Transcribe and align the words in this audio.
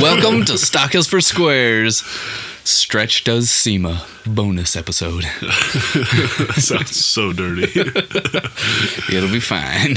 Welcome 0.00 0.44
to 0.44 0.58
Stock 0.58 0.92
Hills 0.92 1.06
for 1.06 1.22
Squares. 1.22 2.00
Stretch 2.64 3.24
does 3.24 3.50
SEMA 3.50 4.04
bonus 4.26 4.76
episode. 4.76 5.24
Sounds 6.54 6.94
so 6.96 7.32
dirty. 7.32 7.62
It'll 9.10 9.30
be 9.32 9.40
fine. 9.40 9.96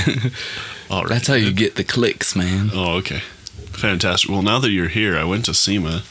All 0.90 1.02
right. 1.04 1.10
That's 1.10 1.28
how 1.28 1.34
you 1.34 1.52
get 1.52 1.76
the 1.76 1.84
clicks, 1.84 2.34
man. 2.34 2.70
Oh, 2.74 2.94
okay. 2.98 3.20
Fantastic. 3.72 4.30
Well, 4.30 4.42
now 4.42 4.60
that 4.60 4.70
you're 4.70 4.88
here, 4.88 5.18
I 5.18 5.26
went 5.26 5.46
to 5.46 5.54
SEMA. 5.54 6.04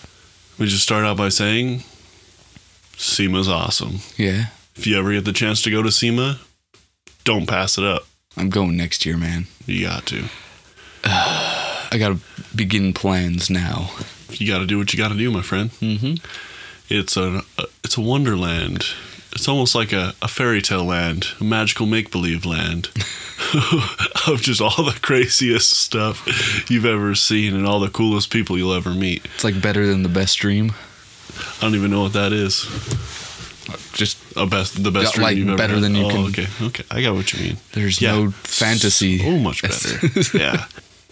We 0.59 0.66
just 0.66 0.82
start 0.82 1.06
out 1.06 1.16
by 1.16 1.30
saying 1.30 1.84
SEMA's 2.98 3.48
awesome. 3.48 4.00
Yeah, 4.18 4.46
If 4.77 4.86
you 4.86 4.98
ever 4.98 5.12
get 5.12 5.24
the 5.24 5.32
chance 5.32 5.62
to 5.62 5.70
go 5.70 5.82
to 5.82 5.91
SEMA, 5.91 6.41
don't 7.24 7.46
pass 7.46 7.78
it 7.78 7.84
up. 7.84 8.06
I'm 8.36 8.50
going 8.50 8.77
next 8.77 9.06
year, 9.06 9.16
man. 9.16 9.46
You 9.64 9.86
got 9.86 10.05
to. 10.06 10.24
I 11.91 11.98
gotta 11.98 12.19
begin 12.55 12.92
plans 12.92 13.48
now. 13.51 13.91
You 14.30 14.46
got 14.46 14.59
to 14.59 14.66
do 14.66 14.77
what 14.79 14.92
you 14.92 14.98
got 14.98 15.09
to 15.09 15.16
do, 15.16 15.30
my 15.30 15.41
friend. 15.42 15.70
Mm-hmm. 15.70 16.15
It's 16.91 17.16
a, 17.16 17.42
a 17.59 17.65
it's 17.84 17.96
a 17.96 18.01
wonderland. 18.01 18.84
It's 19.33 19.46
almost 19.48 19.74
like 19.74 19.93
a, 19.93 20.15
a 20.23 20.29
fairy 20.29 20.60
tale 20.62 20.84
land, 20.84 21.27
a 21.41 21.45
magical 21.45 21.87
make 21.87 22.10
believe 22.10 22.45
land 22.45 22.87
of 24.27 24.41
just 24.41 24.60
all 24.60 24.84
the 24.84 24.98
craziest 25.02 25.70
stuff 25.74 26.70
you've 26.70 26.84
ever 26.87 27.15
seen 27.15 27.55
and 27.55 27.66
all 27.66 27.79
the 27.80 27.88
coolest 27.91 28.30
people 28.30 28.57
you'll 28.59 28.73
ever 28.74 28.91
meet. 28.91 29.24
It's 29.34 29.45
like 29.45 29.60
better 29.60 29.87
than 29.87 30.02
the 30.02 30.09
best 30.09 30.38
dream. 30.38 30.73
I 31.59 31.60
don't 31.62 31.74
even 31.74 31.91
know 31.91 32.02
what 32.02 32.15
that 32.15 32.32
is. 32.32 32.65
Just 33.93 34.16
A 34.37 34.46
best, 34.46 34.82
the 34.82 34.91
best 34.91 35.15
dream 35.15 35.24
like, 35.24 35.37
you've 35.37 35.48
ever 35.48 35.57
better 35.59 35.74
had. 35.74 35.82
than 35.82 35.95
you 35.95 36.05
oh, 36.07 36.10
can- 36.10 36.24
Okay, 36.27 36.46
okay, 36.62 36.84
I 36.91 37.02
got 37.02 37.15
what 37.15 37.32
you 37.32 37.45
mean. 37.45 37.57
there's 37.73 38.01
Yeah. 38.01 38.12
no 38.12 38.30
fantasy. 38.30 39.18
So 39.18 39.38
much 39.38 39.62
better. 39.62 40.37
yeah. 40.38 40.65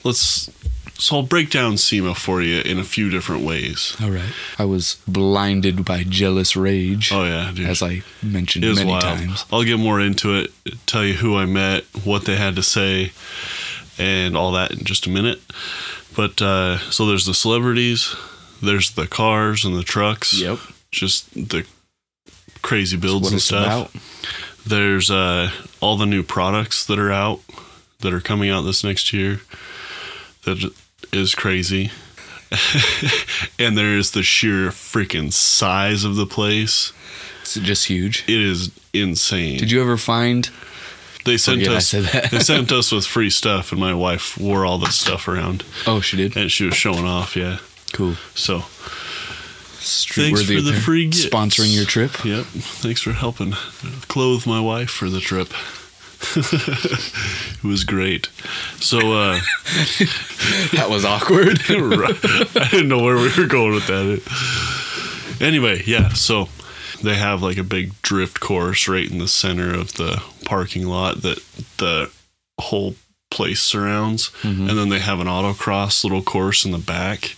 Let's. 0.05 0.51
So 0.99 1.17
I'll 1.17 1.23
break 1.23 1.51
down 1.51 1.77
SEMA 1.77 2.15
for 2.15 2.41
you 2.41 2.61
in 2.63 2.79
a 2.79 2.85
few 2.85 3.11
different 3.11 3.45
ways. 3.45 3.95
All 4.03 4.11
right. 4.11 4.33
I 4.59 4.65
was 4.65 4.97
blinded 5.07 5.85
by 5.85 6.05
jealous 6.05 6.57
rage, 6.57 7.13
Oh 7.13 7.25
yeah, 7.25 7.53
dude. 7.55 7.69
as 7.69 7.83
I 7.83 8.03
mentioned 8.23 8.65
It 8.65 8.75
many 8.77 8.89
wild. 8.91 9.03
times. 9.03 9.45
I'll 9.53 9.63
get 9.65 9.79
more 9.79 10.01
into 10.01 10.35
it, 10.37 10.53
tell 10.87 11.05
you 11.05 11.15
who 11.15 11.37
I 11.37 11.45
met, 11.45 11.85
what 12.05 12.25
they 12.25 12.37
had 12.37 12.57
to 12.57 12.63
say, 12.63 13.13
and 13.99 14.37
all 14.37 14.53
that 14.53 14.73
in 14.73 14.85
just 14.85 15.07
a 15.07 15.11
minute. 15.11 15.41
But 16.17 16.41
uh, 16.41 16.79
so 16.91 17.05
there's 17.07 17.27
the 17.27 17.35
celebrities, 17.35 18.15
there's 18.63 18.93
the 18.93 19.07
cars 19.07 19.65
and 19.67 19.77
the 19.77 19.83
trucks. 19.83 20.33
Yep. 20.41 20.59
Just 20.91 21.31
the 21.35 21.67
crazy 22.63 22.97
builds 22.97 23.31
and 23.31 23.43
stuff. 23.43 23.67
about. 23.93 24.03
There's 24.67 25.11
uh, 25.11 25.51
all 25.81 25.97
the 25.99 26.07
new 26.07 26.23
products 26.23 26.87
that 26.87 26.99
are 26.99 27.13
out, 27.13 27.41
that 28.01 28.15
are 28.15 28.21
coming 28.23 28.49
out 28.51 28.63
this 28.63 28.83
next 28.83 29.13
year. 29.13 29.41
That 30.45 30.73
is 31.13 31.35
crazy. 31.35 31.91
and 33.59 33.77
there 33.77 33.97
is 33.97 34.13
the 34.13 34.23
sheer 34.23 34.69
freaking 34.71 35.33
size 35.33 36.05
of 36.05 36.17
the 36.17 36.27
place. 36.27 36.93
It's 37.43 37.55
just 37.55 37.87
huge. 37.87 38.23
It 38.29 38.41
is 38.41 38.71
insane. 38.93 39.59
Did 39.59 39.71
you 39.71 39.81
ever 39.81 39.97
find? 39.97 40.49
They 41.25 41.37
sent 41.39 41.59
Forget 41.61 41.77
us. 41.77 41.91
they 41.91 42.39
sent 42.39 42.71
us 42.79 42.93
with 42.93 43.05
free 43.05 43.31
stuff, 43.31 43.73
and 43.73 43.81
my 43.81 43.95
wife 43.95 44.39
wore 44.39 44.65
all 44.65 44.79
this 44.79 44.95
stuff 44.97 45.27
around, 45.27 45.65
Oh, 45.87 46.01
she 46.01 46.17
did. 46.17 46.37
and 46.37 46.51
she 46.53 46.65
was 46.65 46.77
showing 46.77 47.05
off. 47.05 47.35
Yeah, 47.37 47.59
Cool. 47.93 48.15
so 48.35 48.61
Thanks 49.81 50.43
for 50.45 50.61
the 50.61 50.73
free 50.73 51.07
gifts. 51.09 51.27
Sponsoring 51.27 51.75
your 51.75 51.85
trip. 51.85 52.25
yep. 52.25 52.45
Thanks 52.47 53.01
for 53.03 53.13
helping 53.13 53.53
clothe 54.09 54.47
my 54.47 54.61
wife 54.61 54.91
for 54.91 55.09
the 55.11 55.21
trip. 55.21 55.49
it 56.37 57.65
was 57.65 57.85
great. 57.85 58.29
So 58.81 58.99
uh, 59.13 59.41
That 60.73 60.87
was 60.91 61.05
awkward. 61.05 61.61
I 61.69 62.69
didn't 62.71 62.89
know 62.89 63.03
where 63.03 63.17
we 63.17 63.31
were 63.37 63.47
going 63.47 63.75
with 63.75 63.87
that. 63.87 65.37
Anyway, 65.41 65.83
yeah. 65.87 66.11
So 66.11 66.49
they 67.03 67.15
have 67.17 67.43
like 67.43 67.59
a 67.59 67.65
big 67.65 67.93
drift 68.03 68.41
course 68.41 68.89
right 68.89 69.11
in 69.11 69.19
the 69.19 69.29
center 69.29 69.73
of 69.73 69.95
the 69.95 70.23
parking 70.45 70.87
lot 70.87 71.23
that 71.23 71.39
the 71.79 72.11
whole 72.59 72.95
place 73.31 73.61
surrounds, 73.61 74.31
Mm-hmm. 74.43 74.69
and 74.69 74.79
then 74.79 74.89
they 74.89 75.01
have 75.01 75.21
an 75.21 75.27
autocross 75.27 76.05
little 76.05 76.23
course 76.23 76.65
in 76.65 76.71
the 76.71 76.79
back 76.79 77.37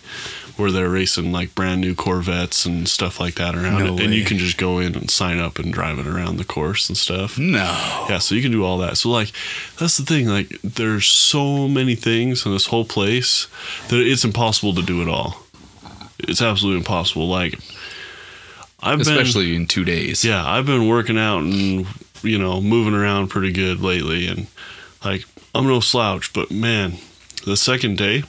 where 0.58 0.70
they're 0.70 0.88
racing 0.88 1.32
like 1.32 1.54
brand 1.54 1.80
new 1.80 1.94
Corvettes 1.94 2.66
and 2.66 2.88
stuff 2.88 3.20
like 3.20 3.36
that 3.36 3.54
around 3.54 3.84
No 3.84 3.94
it, 3.94 4.00
and 4.00 4.12
you 4.14 4.24
can 4.24 4.38
just 4.38 4.58
go 4.58 4.78
in 4.78 4.94
and 4.94 5.10
sign 5.10 5.38
up 5.38 5.58
and 5.58 5.72
drive 5.72 5.98
it 5.98 6.06
around 6.06 6.36
the 6.36 6.44
course 6.44 6.88
and 6.88 6.96
stuff. 6.96 7.38
no. 7.38 8.06
Yeah, 8.08 8.18
so 8.18 8.34
you 8.34 8.42
can 8.42 8.52
do 8.52 8.64
all 8.64 8.78
that. 8.78 8.96
So 8.96 9.10
like 9.10 9.32
that's 9.78 9.96
the 9.96 10.04
thing, 10.04 10.28
like 10.28 10.48
there's 10.62 11.06
so 11.06 11.68
many 11.68 11.94
things 11.94 12.44
in 12.44 12.52
this 12.52 12.66
whole 12.66 12.84
place 12.84 13.46
that 13.88 14.00
it's 14.00 14.24
impossible 14.24 14.74
to 14.74 14.82
do 14.82 15.02
it 15.02 15.08
all. 15.08 15.42
It's 16.18 16.42
absolutely 16.42 16.78
impossible. 16.78 17.28
Like 17.28 17.54
I've 18.80 18.98
been 18.98 19.08
Especially 19.08 19.54
in 19.54 19.66
two 19.66 19.84
days. 19.84 20.24
Yeah, 20.24 20.44
I've 20.44 20.66
been 20.66 20.88
working 20.88 21.18
out 21.18 21.42
and 21.42 21.86
you 22.22 22.38
know, 22.38 22.60
moving 22.60 22.94
around 22.94 23.28
pretty 23.28 23.52
good 23.52 23.80
lately 23.80 24.26
and 24.26 24.46
like 25.04 25.24
I'm 25.54 25.66
no 25.66 25.80
slouch, 25.80 26.32
but 26.32 26.50
man, 26.50 26.94
the 27.44 27.56
second 27.56 27.96
day 27.98 28.24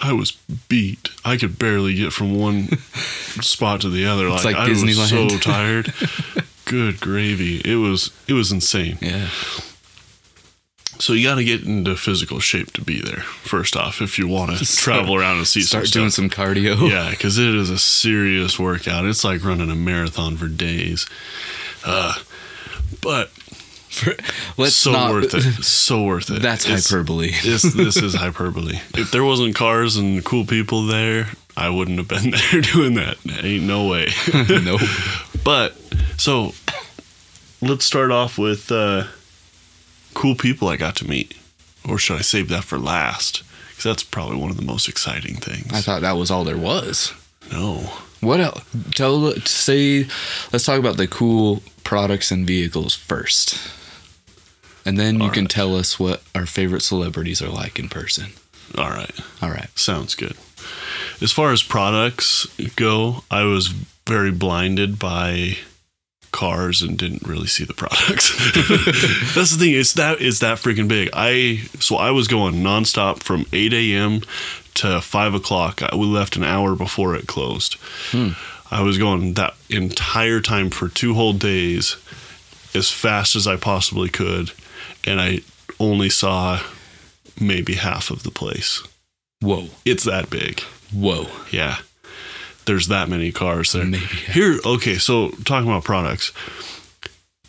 I 0.00 0.12
was 0.12 0.32
beat. 0.68 1.10
I 1.24 1.36
could 1.36 1.58
barely 1.58 1.94
get 1.94 2.12
from 2.12 2.38
one 2.38 2.68
spot 3.40 3.80
to 3.82 3.90
the 3.90 4.06
other. 4.06 4.28
Like, 4.28 4.44
like 4.44 4.56
I 4.56 4.68
was 4.68 5.08
so 5.08 5.28
tired. 5.38 5.92
Good 6.64 7.00
gravy. 7.00 7.60
It 7.64 7.76
was 7.76 8.10
it 8.26 8.34
was 8.34 8.52
insane. 8.52 8.98
Yeah. 9.00 9.28
So 11.00 11.12
you 11.12 11.26
got 11.28 11.36
to 11.36 11.44
get 11.44 11.62
into 11.62 11.94
physical 11.94 12.40
shape 12.40 12.72
to 12.72 12.82
be 12.82 13.00
there. 13.00 13.20
First 13.20 13.76
off, 13.76 14.02
if 14.02 14.18
you 14.18 14.26
want 14.26 14.50
to 14.58 14.64
travel 14.76 15.14
around 15.14 15.38
and 15.38 15.46
see 15.46 15.60
Start 15.62 15.86
some 15.86 16.00
doing 16.00 16.10
some 16.10 16.28
cardio. 16.28 16.90
yeah, 16.90 17.10
because 17.10 17.38
it 17.38 17.54
is 17.54 17.70
a 17.70 17.78
serious 17.78 18.58
workout. 18.58 19.04
It's 19.04 19.22
like 19.24 19.44
running 19.44 19.70
a 19.70 19.76
marathon 19.76 20.36
for 20.36 20.48
days. 20.48 21.06
Uh, 21.84 22.14
but 23.00 23.30
Let's 24.56 24.74
so 24.74 24.92
not. 24.92 25.12
worth 25.12 25.34
it. 25.34 25.64
So 25.64 26.04
worth 26.04 26.30
it. 26.30 26.42
That's 26.42 26.64
It's- 26.66 26.88
hyperbole. 26.90 27.32
This 27.42 27.62
this 27.62 27.96
is 28.02 28.14
hyperbole. 28.14 28.78
If 28.94 29.10
there 29.10 29.24
wasn't 29.24 29.54
cars 29.54 29.96
and 29.96 30.24
cool 30.24 30.44
people 30.44 30.86
there, 30.86 31.28
I 31.56 31.70
wouldn't 31.70 31.98
have 31.98 32.08
been 32.08 32.30
there 32.52 32.60
doing 32.60 32.94
that. 32.94 33.16
Ain't 33.42 33.64
no 33.64 33.88
way. 33.88 34.08
nope. 34.48 34.80
But 35.44 35.76
so 36.16 36.54
let's 37.60 37.84
start 37.84 38.10
off 38.10 38.38
with 38.38 38.70
uh, 38.70 39.04
cool 40.14 40.34
people 40.34 40.68
I 40.68 40.76
got 40.76 40.96
to 40.96 41.08
meet, 41.08 41.34
or 41.88 41.98
should 41.98 42.18
I 42.18 42.22
save 42.22 42.48
that 42.50 42.64
for 42.64 42.78
last? 42.78 43.42
Because 43.70 43.84
that's 43.84 44.02
probably 44.02 44.36
one 44.36 44.50
of 44.50 44.56
the 44.56 44.64
most 44.64 44.88
exciting 44.88 45.36
things. 45.36 45.72
I 45.72 45.80
thought 45.80 46.02
that 46.02 46.12
was 46.16 46.30
all 46.30 46.44
there 46.44 46.58
was. 46.58 47.12
no, 47.52 47.90
What 48.20 48.40
else? 48.40 48.62
Tell 48.94 49.32
say. 49.44 50.06
Let's 50.52 50.64
talk 50.64 50.78
about 50.78 50.96
the 50.96 51.06
cool 51.06 51.62
products 51.84 52.30
and 52.32 52.46
vehicles 52.46 52.94
first, 52.94 53.56
and 54.88 54.98
then 54.98 55.18
you 55.18 55.24
All 55.26 55.30
can 55.30 55.46
tell 55.46 55.76
us 55.76 55.98
what 56.00 56.22
our 56.34 56.46
favorite 56.46 56.82
celebrities 56.82 57.42
are 57.42 57.48
like 57.50 57.78
in 57.78 57.88
person. 57.88 58.32
all 58.76 58.90
right, 58.90 59.12
All 59.42 59.50
right. 59.50 59.68
sounds 59.78 60.14
good. 60.14 60.36
As 61.20 61.32
far 61.32 61.52
as 61.52 61.62
products 61.62 62.46
go, 62.76 63.24
I 63.30 63.42
was 63.44 63.68
very 64.06 64.30
blinded 64.30 64.98
by 64.98 65.56
cars 66.30 66.82
and 66.82 66.98
didn't 66.98 67.22
really 67.26 67.46
see 67.46 67.64
the 67.64 67.74
products. 67.74 68.30
That's 69.34 69.50
the 69.52 69.56
thing. 69.58 69.74
It's 69.74 69.94
that 69.94 70.20
it's 70.20 70.40
that 70.40 70.58
freaking 70.58 70.86
big. 70.88 71.08
I 71.12 71.62
so 71.80 71.96
I 71.96 72.10
was 72.10 72.28
going 72.28 72.56
nonstop 72.62 73.22
from 73.22 73.46
eight 73.52 73.72
a.m. 73.72 74.20
to 74.74 75.00
five 75.00 75.34
o'clock. 75.34 75.82
I- 75.82 75.96
We 75.96 76.06
left 76.06 76.36
an 76.36 76.44
hour 76.44 76.74
before 76.76 77.14
it 77.16 77.26
closed. 77.26 77.74
Hmm. 78.12 78.30
I 78.70 78.82
was 78.82 78.98
going 78.98 79.34
that 79.34 79.54
entire 79.70 80.40
time 80.40 80.68
for 80.70 80.88
two 80.88 81.14
whole 81.14 81.32
days, 81.32 81.96
as 82.74 82.90
fast 82.90 83.34
as 83.34 83.46
I 83.46 83.56
possibly 83.56 84.10
could, 84.10 84.52
and 85.08 85.20
I 85.20 85.40
only 85.80 86.10
saw 86.10 86.60
maybe 87.40 87.74
half 87.74 88.10
of 88.10 88.22
the 88.22 88.30
place. 88.30 88.82
Whoa. 89.40 89.68
It's 89.84 90.04
that 90.04 90.30
big. 90.30 90.60
Whoa. 90.92 91.26
Yeah. 91.50 91.78
There's 92.66 92.88
that 92.88 93.08
many 93.08 93.32
cars 93.32 93.72
there. 93.72 93.84
Maybe. 93.84 94.04
Here, 94.04 94.58
okay, 94.64 94.98
so 94.98 95.30
talking 95.44 95.70
about 95.70 95.84
products, 95.84 96.32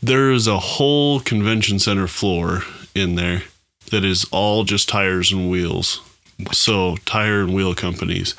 there 0.01 0.31
is 0.31 0.47
a 0.47 0.59
whole 0.59 1.19
convention 1.19 1.79
center 1.79 2.07
floor 2.07 2.61
in 2.95 3.15
there 3.15 3.43
that 3.91 4.05
is 4.05 4.25
all 4.31 4.63
just 4.63 4.87
tires 4.87 5.31
and 5.31 5.49
wheels. 5.49 6.01
So, 6.53 6.95
tire 7.03 7.41
and 7.41 7.53
wheel 7.53 7.75
companies. 7.75 8.33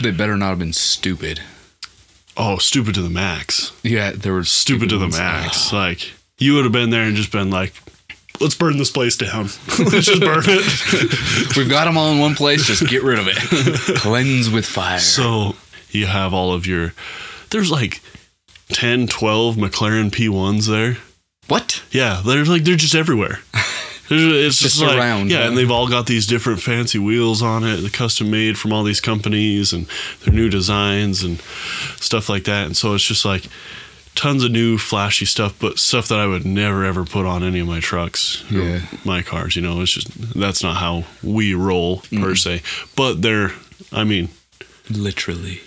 They 0.00 0.10
better 0.10 0.36
not 0.36 0.48
have 0.48 0.58
been 0.58 0.72
stupid. 0.72 1.40
Oh, 2.36 2.58
stupid 2.58 2.96
to 2.96 3.02
the 3.02 3.10
max. 3.10 3.72
Yeah, 3.84 4.10
they 4.10 4.30
were 4.30 4.42
Stupid 4.42 4.88
to 4.88 4.98
the 4.98 5.06
max. 5.06 5.72
Ah. 5.72 5.76
Like, 5.76 6.10
you 6.38 6.54
would 6.54 6.64
have 6.64 6.72
been 6.72 6.90
there 6.90 7.04
and 7.04 7.14
just 7.14 7.30
been 7.30 7.50
like, 7.50 7.74
let's 8.40 8.54
burn 8.54 8.78
this 8.78 8.90
place 8.90 9.16
down. 9.16 9.44
let's 9.78 10.06
just 10.06 10.20
burn 10.20 10.44
it. 10.46 11.56
We've 11.56 11.68
got 11.68 11.84
them 11.84 11.96
all 11.96 12.12
in 12.12 12.18
one 12.18 12.34
place. 12.34 12.64
Just 12.66 12.86
get 12.88 13.02
rid 13.02 13.18
of 13.18 13.26
it. 13.28 13.36
Cleanse 13.98 14.50
with 14.50 14.66
fire. 14.66 14.98
So, 14.98 15.56
you 15.90 16.06
have 16.06 16.34
all 16.34 16.52
of 16.52 16.66
your, 16.66 16.92
there's 17.50 17.70
like 17.70 18.00
10, 18.70 19.06
12 19.06 19.56
McLaren 19.56 20.10
P1s 20.10 20.66
there. 20.68 20.98
what? 21.48 21.82
Yeah, 21.90 22.22
they're 22.24 22.44
like 22.44 22.64
they're 22.64 22.76
just 22.76 22.94
everywhere. 22.94 23.38
It's 24.10 24.58
just, 24.58 24.76
Just 24.76 24.82
like, 24.82 24.98
around, 24.98 25.30
yeah, 25.30 25.38
huh? 25.42 25.48
and 25.48 25.56
they've 25.56 25.70
all 25.70 25.88
got 25.88 26.06
these 26.06 26.26
different 26.26 26.60
fancy 26.60 26.98
wheels 26.98 27.40
on 27.40 27.64
it, 27.64 27.76
the 27.78 27.88
custom 27.88 28.30
made 28.30 28.58
from 28.58 28.70
all 28.70 28.84
these 28.84 29.00
companies 29.00 29.72
and 29.72 29.86
their 30.22 30.34
new 30.34 30.50
designs 30.50 31.22
and 31.24 31.40
stuff 31.96 32.28
like 32.28 32.44
that. 32.44 32.66
And 32.66 32.76
so 32.76 32.92
it's 32.94 33.04
just 33.04 33.24
like 33.24 33.44
tons 34.14 34.44
of 34.44 34.50
new 34.52 34.78
flashy 34.78 35.24
stuff, 35.24 35.54
but 35.58 35.78
stuff 35.78 36.08
that 36.08 36.18
I 36.18 36.26
would 36.26 36.44
never 36.46 36.84
ever 36.84 37.04
put 37.04 37.26
on 37.26 37.42
any 37.42 37.60
of 37.60 37.66
my 37.66 37.80
trucks 37.80 38.44
or 38.52 38.58
Yeah. 38.58 38.80
my 39.04 39.22
cars. 39.22 39.56
You 39.56 39.62
know, 39.62 39.80
it's 39.80 39.92
just 39.92 40.08
that's 40.38 40.62
not 40.62 40.76
how 40.76 41.04
we 41.22 41.54
roll 41.54 42.02
per 42.16 42.34
se. 42.34 42.62
But 42.96 43.22
they're, 43.22 43.52
I 43.92 44.04
mean, 44.04 44.28
Literally. 44.90 45.60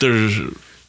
they're 0.00 0.28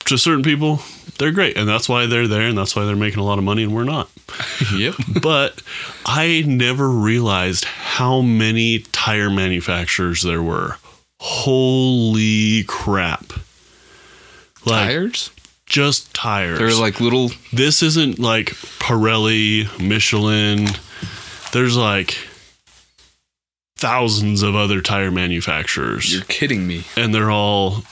to 0.05 0.17
certain 0.17 0.43
people, 0.43 0.81
they're 1.19 1.31
great, 1.31 1.55
and 1.57 1.69
that's 1.69 1.87
why 1.87 2.07
they're 2.07 2.27
there, 2.27 2.47
and 2.47 2.57
that's 2.57 2.75
why 2.75 2.85
they're 2.85 2.95
making 2.95 3.19
a 3.19 3.23
lot 3.23 3.37
of 3.37 3.43
money, 3.43 3.63
and 3.63 3.73
we're 3.73 3.83
not. 3.83 4.09
Yep. 4.75 4.95
but 5.21 5.61
I 6.05 6.43
never 6.47 6.89
realized 6.89 7.65
how 7.65 8.21
many 8.21 8.79
tire 8.91 9.29
manufacturers 9.29 10.21
there 10.23 10.41
were. 10.41 10.77
Holy 11.19 12.63
crap. 12.63 13.33
Like 14.65 14.87
Tires? 14.87 15.29
Just 15.71 16.13
tires. 16.13 16.59
They're 16.59 16.73
like 16.75 16.99
little. 16.99 17.31
this 17.53 17.81
isn't 17.81 18.19
like 18.19 18.47
Pirelli, 18.79 19.65
Michelin. 19.79 20.67
There's 21.53 21.75
like 21.77 22.17
thousands 23.77 24.43
of 24.43 24.55
other 24.55 24.81
tire 24.81 25.09
manufacturers 25.11 26.13
You're 26.13 26.23
kidding 26.25 26.67
me. 26.67 26.83
and 26.95 27.13
they're 27.15 27.31
all 27.31 27.83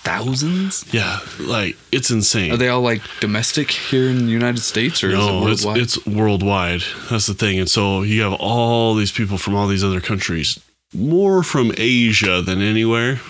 Thousands? 0.00 0.84
yeah, 0.92 1.18
like 1.40 1.76
it's 1.92 2.10
insane. 2.10 2.52
Are 2.52 2.56
they 2.56 2.68
all 2.68 2.80
like 2.80 3.02
domestic 3.20 3.70
here 3.70 4.08
in 4.08 4.24
the 4.26 4.32
United 4.32 4.60
States 4.60 5.02
or 5.04 5.10
No, 5.10 5.48
is 5.48 5.52
it's 5.52 5.64
it 5.64 5.66
worldwide? 5.66 5.82
it's 5.82 6.06
worldwide. 6.06 6.82
That's 7.10 7.26
the 7.26 7.34
thing. 7.34 7.58
And 7.58 7.68
so 7.68 8.02
you 8.02 8.22
have 8.22 8.32
all 8.34 8.94
these 8.94 9.12
people 9.12 9.36
from 9.38 9.54
all 9.54 9.66
these 9.66 9.84
other 9.84 10.00
countries, 10.00 10.58
more 10.94 11.42
from 11.42 11.72
Asia 11.76 12.40
than 12.40 12.62
anywhere. 12.62 13.20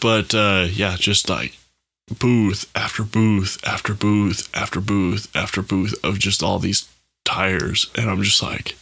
But 0.00 0.34
uh, 0.34 0.66
yeah, 0.70 0.96
just 0.98 1.28
like 1.28 1.56
booth 2.18 2.70
after 2.74 3.02
booth 3.02 3.58
after 3.66 3.94
booth 3.94 4.48
after 4.54 4.80
booth 4.80 5.34
after 5.34 5.62
booth 5.62 5.94
of 6.04 6.18
just 6.18 6.42
all 6.42 6.58
these 6.58 6.88
tires, 7.24 7.90
and 7.96 8.10
I'm 8.10 8.22
just 8.22 8.42
like, 8.42 8.76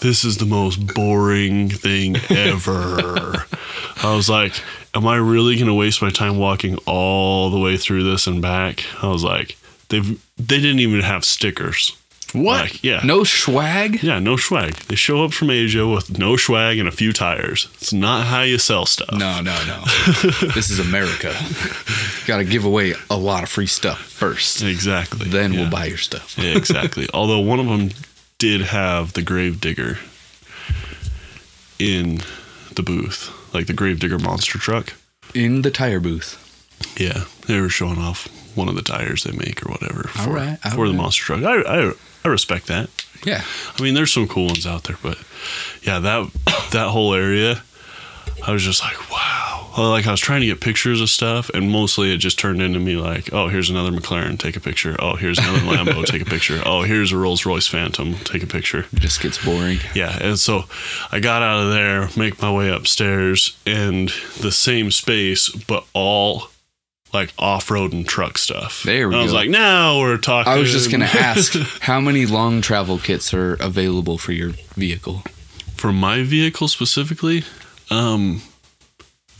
this 0.00 0.24
is 0.24 0.38
the 0.38 0.46
most 0.46 0.94
boring 0.94 1.70
thing 1.70 2.16
ever. 2.30 3.46
I 4.02 4.14
was 4.14 4.28
like, 4.28 4.54
am 4.94 5.06
I 5.06 5.16
really 5.16 5.56
going 5.56 5.66
to 5.66 5.74
waste 5.74 6.02
my 6.02 6.10
time 6.10 6.38
walking 6.38 6.78
all 6.86 7.50
the 7.50 7.58
way 7.58 7.76
through 7.76 8.04
this 8.04 8.26
and 8.26 8.40
back? 8.40 8.84
I 9.02 9.08
was 9.08 9.24
like, 9.24 9.56
they've 9.88 10.22
they 10.36 10.60
didn't 10.60 10.80
even 10.80 11.00
have 11.00 11.24
stickers. 11.24 11.96
What? 12.32 12.60
Like, 12.62 12.84
yeah. 12.84 13.00
No 13.04 13.24
swag? 13.24 14.02
Yeah, 14.02 14.18
no 14.18 14.36
swag. 14.36 14.74
They 14.74 14.94
show 14.96 15.24
up 15.24 15.32
from 15.32 15.50
Asia 15.50 15.86
with 15.86 16.18
no 16.18 16.36
swag 16.36 16.78
and 16.78 16.86
a 16.88 16.92
few 16.92 17.12
tires. 17.12 17.68
It's 17.74 17.92
not 17.92 18.26
how 18.26 18.42
you 18.42 18.58
sell 18.58 18.84
stuff. 18.86 19.12
No, 19.12 19.40
no, 19.40 19.56
no. 19.66 19.80
this 20.54 20.70
is 20.70 20.78
America. 20.78 21.34
Got 22.26 22.38
to 22.38 22.44
give 22.44 22.64
away 22.64 22.94
a 23.10 23.16
lot 23.16 23.42
of 23.42 23.48
free 23.48 23.66
stuff 23.66 23.98
first. 24.00 24.62
Exactly. 24.62 25.28
Then 25.28 25.52
Yeah. 25.52 25.60
we'll 25.62 25.70
buy 25.70 25.86
your 25.86 25.96
stuff. 25.98 26.36
Yeah, 26.38 26.56
exactly. 26.56 27.08
Although 27.14 27.40
one 27.40 27.60
of 27.60 27.66
them 27.66 27.90
did 28.38 28.60
have 28.60 29.14
the 29.14 29.22
Gravedigger 29.22 29.98
in 31.78 32.20
the 32.74 32.82
booth, 32.82 33.32
like 33.54 33.66
the 33.66 33.72
Gravedigger 33.72 34.18
monster 34.18 34.58
truck. 34.58 34.94
In 35.34 35.62
the 35.62 35.70
tire 35.70 36.00
booth. 36.00 36.44
Yeah, 37.00 37.24
they 37.46 37.60
were 37.60 37.68
showing 37.68 37.98
off 37.98 38.28
one 38.56 38.68
of 38.68 38.74
the 38.74 38.82
tires 38.82 39.24
they 39.24 39.32
make 39.32 39.64
or 39.64 39.70
whatever 39.70 40.04
for, 40.08 40.30
right, 40.32 40.58
all 40.64 40.70
for 40.72 40.86
the 40.88 40.94
monster 40.94 41.24
truck. 41.24 41.42
I, 41.44 41.60
I 41.88 41.92
I 42.28 42.30
respect 42.30 42.66
that. 42.66 42.90
Yeah. 43.24 43.42
I 43.78 43.82
mean, 43.82 43.94
there's 43.94 44.12
some 44.12 44.28
cool 44.28 44.46
ones 44.46 44.66
out 44.66 44.84
there, 44.84 44.96
but 45.02 45.18
yeah, 45.82 45.98
that 45.98 46.30
that 46.72 46.88
whole 46.90 47.14
area, 47.14 47.62
I 48.46 48.52
was 48.52 48.62
just 48.62 48.82
like, 48.82 49.10
wow. 49.10 49.70
Well, 49.76 49.90
Like 49.90 50.06
I 50.06 50.10
was 50.10 50.20
trying 50.20 50.40
to 50.40 50.46
get 50.46 50.60
pictures 50.60 51.00
of 51.00 51.08
stuff, 51.08 51.50
and 51.54 51.70
mostly 51.70 52.12
it 52.12 52.18
just 52.18 52.38
turned 52.38 52.60
into 52.60 52.80
me 52.80 52.96
like, 52.96 53.32
oh, 53.32 53.48
here's 53.48 53.70
another 53.70 53.92
McLaren, 53.92 54.38
take 54.38 54.56
a 54.56 54.60
picture. 54.60 54.96
Oh, 54.98 55.14
here's 55.16 55.38
another 55.38 55.58
Lambo, 55.60 56.04
take 56.04 56.20
a 56.20 56.24
picture. 56.24 56.60
Oh, 56.66 56.82
here's 56.82 57.12
a 57.12 57.16
Rolls 57.16 57.46
Royce 57.46 57.66
Phantom, 57.68 58.14
take 58.24 58.42
a 58.42 58.46
picture. 58.46 58.80
It 58.92 58.98
just 59.00 59.20
gets 59.22 59.42
boring. 59.44 59.78
Yeah, 59.94 60.18
and 60.20 60.38
so 60.38 60.64
I 61.12 61.20
got 61.20 61.42
out 61.42 61.62
of 61.64 61.70
there, 61.72 62.08
make 62.16 62.42
my 62.42 62.52
way 62.52 62.68
upstairs, 62.70 63.56
and 63.66 64.10
the 64.40 64.52
same 64.52 64.90
space, 64.90 65.48
but 65.48 65.86
all 65.94 66.48
like 67.12 67.32
off-road 67.38 67.92
and 67.92 68.06
truck 68.06 68.38
stuff. 68.38 68.82
There 68.82 69.08
we 69.08 69.14
go. 69.14 69.20
I 69.20 69.22
was 69.22 69.32
go. 69.32 69.38
like, 69.38 69.50
now 69.50 70.00
we're 70.00 70.18
talking. 70.18 70.52
I 70.52 70.58
was 70.58 70.70
just 70.70 70.90
going 70.90 71.00
to 71.06 71.06
ask 71.06 71.54
how 71.80 72.00
many 72.00 72.26
long 72.26 72.60
travel 72.60 72.98
kits 72.98 73.32
are 73.32 73.54
available 73.54 74.18
for 74.18 74.32
your 74.32 74.50
vehicle? 74.76 75.22
for 75.78 75.92
my 75.92 76.22
vehicle 76.22 76.68
specifically, 76.68 77.44
um, 77.90 78.42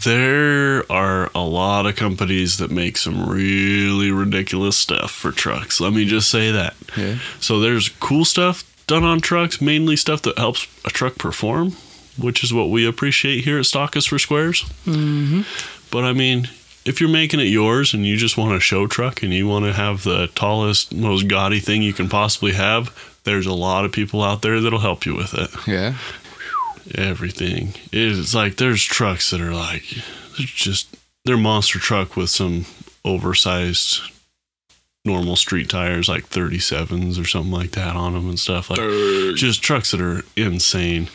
there 0.04 0.90
are 0.90 1.30
a 1.34 1.40
lot 1.40 1.84
of 1.86 1.96
companies 1.96 2.58
that 2.58 2.70
make 2.70 2.96
some 2.96 3.28
really 3.28 4.12
ridiculous 4.12 4.78
stuff 4.78 5.10
for 5.10 5.32
trucks. 5.32 5.80
Let 5.80 5.92
me 5.92 6.04
just 6.04 6.30
say 6.30 6.52
that. 6.52 6.74
Yeah. 6.96 7.18
So 7.40 7.58
there's 7.60 7.88
cool 7.88 8.24
stuff 8.24 8.64
done 8.86 9.04
on 9.04 9.20
trucks, 9.20 9.60
mainly 9.60 9.96
stuff 9.96 10.22
that 10.22 10.38
helps 10.38 10.66
a 10.84 10.90
truck 10.90 11.16
perform, 11.16 11.72
which 12.16 12.44
is 12.44 12.54
what 12.54 12.70
we 12.70 12.86
appreciate 12.86 13.44
here 13.44 13.58
at 13.58 13.64
Stockus 13.64 14.08
for 14.08 14.18
Squares. 14.18 14.62
Mm-hmm. 14.86 15.42
But 15.90 16.04
I 16.04 16.12
mean, 16.12 16.48
if 16.88 17.00
you're 17.00 17.10
making 17.10 17.40
it 17.40 17.44
yours 17.44 17.92
and 17.94 18.06
you 18.06 18.16
just 18.16 18.36
want 18.38 18.54
a 18.56 18.60
show 18.60 18.86
truck 18.86 19.22
and 19.22 19.32
you 19.34 19.46
want 19.46 19.64
to 19.66 19.72
have 19.72 20.04
the 20.04 20.28
tallest, 20.34 20.94
most 20.94 21.28
gaudy 21.28 21.60
thing 21.60 21.82
you 21.82 21.92
can 21.92 22.08
possibly 22.08 22.52
have, 22.52 23.18
there's 23.24 23.46
a 23.46 23.52
lot 23.52 23.84
of 23.84 23.92
people 23.92 24.22
out 24.22 24.42
there 24.42 24.60
that'll 24.60 24.78
help 24.78 25.04
you 25.06 25.14
with 25.14 25.34
it 25.34 25.50
Yeah. 25.66 25.94
everything. 26.94 27.74
It's 27.92 28.34
like 28.34 28.56
there's 28.56 28.82
trucks 28.82 29.30
that 29.30 29.40
are 29.40 29.52
like 29.52 29.82
just 30.36 30.96
they're 31.24 31.36
monster 31.36 31.78
truck 31.78 32.16
with 32.16 32.30
some 32.30 32.64
oversized 33.04 34.00
normal 35.04 35.36
street 35.36 35.70
tires 35.70 36.08
like 36.08 36.28
37s 36.28 37.18
or 37.22 37.26
something 37.26 37.52
like 37.52 37.70
that 37.72 37.96
on 37.96 38.12
them 38.12 38.28
and 38.28 38.38
stuff 38.38 38.68
like 38.68 38.78
just 39.36 39.62
trucks 39.62 39.90
that 39.92 40.00
are 40.02 40.22
insane 40.36 41.08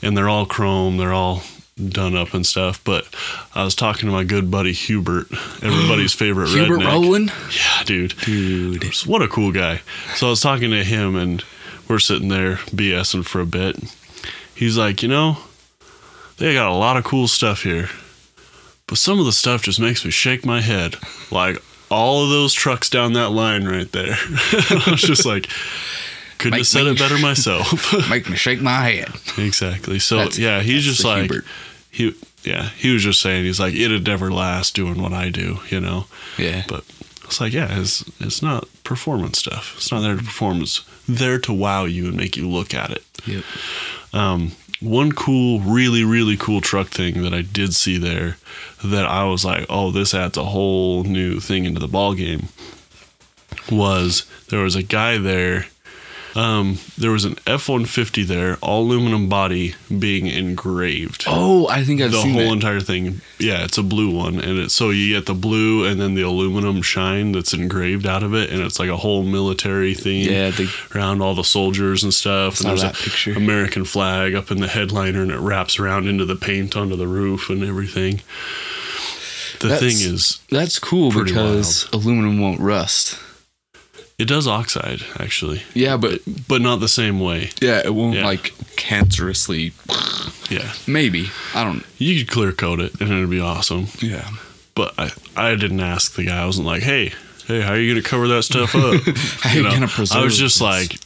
and 0.00 0.16
they're 0.16 0.28
all 0.28 0.46
chrome 0.46 0.96
they're 0.96 1.12
all 1.14 1.42
done 1.90 2.14
up 2.16 2.34
and 2.34 2.44
stuff 2.46 2.82
but 2.84 3.06
i 3.54 3.64
was 3.64 3.74
talking 3.74 4.06
to 4.08 4.12
my 4.12 4.24
good 4.24 4.50
buddy 4.50 4.72
hubert 4.72 5.26
everybody's 5.62 6.12
favorite 6.22 6.48
Hubert 6.50 6.78
redneck 6.80 6.86
Rowland? 6.86 7.32
yeah 7.50 7.82
dude 7.84 8.14
Dude. 8.24 8.84
what 9.06 9.22
a 9.22 9.28
cool 9.28 9.52
guy. 9.52 9.80
So 10.14 10.26
I 10.28 10.30
was 10.30 10.40
talking 10.40 10.70
to 10.70 10.84
him 10.84 11.16
and 11.16 11.42
we're 11.88 11.98
sitting 11.98 12.28
there 12.28 12.56
BSing 12.56 13.24
for 13.26 13.40
a 13.40 13.46
bit. 13.46 13.76
He's 14.54 14.76
like, 14.78 15.02
you 15.02 15.08
know, 15.08 15.38
they 16.38 16.54
got 16.54 16.70
a 16.70 16.74
lot 16.74 16.96
of 16.96 17.04
cool 17.04 17.28
stuff 17.28 17.62
here, 17.62 17.88
but 18.86 18.98
some 18.98 19.18
of 19.18 19.26
the 19.26 19.32
stuff 19.32 19.62
just 19.62 19.80
makes 19.80 20.04
me 20.04 20.10
shake 20.10 20.44
my 20.46 20.60
head. 20.60 20.96
Like 21.30 21.58
all 21.90 22.24
of 22.24 22.30
those 22.30 22.52
trucks 22.54 22.88
down 22.88 23.12
that 23.14 23.30
line 23.30 23.64
right 23.66 23.90
there. 23.92 24.14
I 24.16 24.88
was 24.90 25.02
just 25.02 25.26
like, 25.26 25.48
couldn't 26.38 26.52
Make 26.52 26.60
have 26.60 26.66
said 26.66 26.84
me- 26.84 26.92
it 26.92 26.98
better 26.98 27.18
myself. 27.18 27.92
Make 28.10 28.28
me 28.30 28.36
shake 28.36 28.60
my 28.60 28.80
head. 28.88 29.10
exactly. 29.38 29.98
So 29.98 30.16
That's- 30.16 30.38
yeah, 30.38 30.60
he's 30.60 30.84
just 30.84 31.04
like 31.04 31.22
Hubert. 31.30 31.44
He 31.92 32.14
yeah, 32.42 32.70
he 32.70 32.92
was 32.92 33.04
just 33.04 33.20
saying 33.20 33.44
he's 33.44 33.60
like 33.60 33.74
it'd 33.74 34.06
never 34.06 34.32
last 34.32 34.74
doing 34.74 35.00
what 35.00 35.12
I 35.12 35.28
do, 35.28 35.60
you 35.68 35.78
know. 35.78 36.06
Yeah. 36.38 36.64
But 36.66 36.84
it's 37.24 37.40
like, 37.40 37.52
yeah, 37.52 37.80
it's 37.80 38.02
it's 38.20 38.42
not 38.42 38.68
performance 38.82 39.38
stuff. 39.38 39.74
It's 39.76 39.92
not 39.92 40.00
there 40.00 40.16
to 40.16 40.22
perform. 40.22 40.62
It's 40.62 40.84
there 41.06 41.38
to 41.40 41.52
wow 41.52 41.84
you 41.84 42.08
and 42.08 42.16
make 42.16 42.36
you 42.36 42.48
look 42.48 42.74
at 42.74 42.90
it. 42.90 43.04
Yep. 43.26 43.44
Um, 44.12 44.52
one 44.80 45.12
cool, 45.12 45.60
really, 45.60 46.02
really 46.02 46.36
cool 46.36 46.60
truck 46.60 46.88
thing 46.88 47.22
that 47.22 47.32
I 47.32 47.42
did 47.42 47.74
see 47.74 47.98
there 47.98 48.36
that 48.84 49.06
I 49.06 49.24
was 49.24 49.44
like, 49.44 49.64
oh, 49.68 49.90
this 49.92 50.12
adds 50.12 50.36
a 50.36 50.44
whole 50.44 51.04
new 51.04 51.40
thing 51.40 51.64
into 51.64 51.80
the 51.80 51.88
ball 51.88 52.14
game. 52.14 52.48
Was 53.70 54.26
there 54.48 54.60
was 54.60 54.74
a 54.74 54.82
guy 54.82 55.18
there? 55.18 55.66
Um, 56.34 56.78
there 56.96 57.10
was 57.10 57.26
an 57.26 57.36
F 57.46 57.68
one 57.68 57.84
fifty 57.84 58.22
there, 58.22 58.56
all 58.62 58.84
aluminum 58.84 59.28
body 59.28 59.74
being 59.98 60.26
engraved 60.26 61.24
Oh, 61.26 61.68
I 61.68 61.84
think 61.84 62.00
I've 62.00 62.12
seen 62.14 62.28
the 62.28 62.38
whole 62.40 62.48
that. 62.48 62.54
entire 62.54 62.80
thing. 62.80 63.20
Yeah, 63.38 63.64
it's 63.64 63.76
a 63.76 63.82
blue 63.82 64.08
one, 64.16 64.40
and 64.40 64.58
it's 64.58 64.74
so 64.74 64.88
you 64.90 65.14
get 65.14 65.26
the 65.26 65.34
blue 65.34 65.84
and 65.84 66.00
then 66.00 66.14
the 66.14 66.22
aluminum 66.22 66.80
shine 66.80 67.32
that's 67.32 67.52
engraved 67.52 68.06
out 68.06 68.22
of 68.22 68.32
it, 68.34 68.50
and 68.50 68.62
it's 68.62 68.78
like 68.78 68.88
a 68.88 68.96
whole 68.96 69.22
military 69.24 69.94
theme 69.94 70.30
Yeah, 70.30 70.50
they- 70.50 70.68
around 70.94 71.20
all 71.20 71.34
the 71.34 71.44
soldiers 71.44 72.02
and 72.02 72.14
stuff. 72.14 72.60
And 72.60 72.70
there's 72.70 72.80
that 72.82 72.98
a 72.98 73.02
picture. 73.02 73.32
American 73.34 73.84
flag 73.84 74.34
up 74.34 74.50
in 74.50 74.60
the 74.60 74.68
headliner, 74.68 75.20
and 75.22 75.30
it 75.32 75.38
wraps 75.38 75.78
around 75.78 76.06
into 76.08 76.24
the 76.24 76.36
paint 76.36 76.76
onto 76.76 76.96
the 76.96 77.06
roof 77.08 77.50
and 77.50 77.62
everything. 77.62 78.22
The 79.60 79.68
That's- 79.68 79.80
thing 79.80 80.12
is, 80.14 80.38
That's 80.50 80.78
cool 80.78 81.12
because 81.12 81.88
aluminum 81.92 82.40
won't 82.40 82.60
rust. 82.60 83.18
It 84.22 84.28
does 84.28 84.46
oxide 84.46 85.00
actually, 85.18 85.62
Yeah, 85.74 85.96
but 85.96 86.20
but 86.48 86.60
not 86.62 86.80
the 86.80 86.88
same 86.88 87.18
way. 87.20 87.50
yeah, 87.60 87.82
it 87.84 87.94
won't 87.94 88.16
Yeah. 88.16 88.24
like 88.24 88.52
cancerously. 88.76 89.72
Yeah, 90.50 90.72
Maybe 90.86 91.30
I 91.54 91.64
don't. 91.64 91.84
you 91.98 92.18
could 92.24 92.32
clear 92.32 92.52
coat 92.52 92.80
it, 92.80 93.00
and 93.00 93.10
it'd 93.10 93.30
be 93.30 93.40
awesome. 93.40 93.86
Yeah. 94.00 94.28
But 94.74 94.94
I, 94.98 95.10
I 95.36 95.54
didn't 95.54 95.80
ask 95.80 96.14
the 96.14 96.24
guy. 96.24 96.42
I 96.42 96.46
wasn't 96.46 96.66
like, 96.66 96.82
hey, 96.82 97.12
hey, 97.46 97.60
how 97.60 97.72
are 97.72 97.78
you 97.78 97.92
gonna 97.92 98.02
cover 98.02 98.28
that 98.28 98.42
stuff 98.44 98.74
up? 98.74 99.00
How 99.40 99.54
you 99.54 99.62
gonna 99.64 99.88
preserve 99.88 100.18
I 100.22 100.24
was 100.24 100.38
just 100.38 100.56
this? 100.60 100.62
like, 100.62 100.98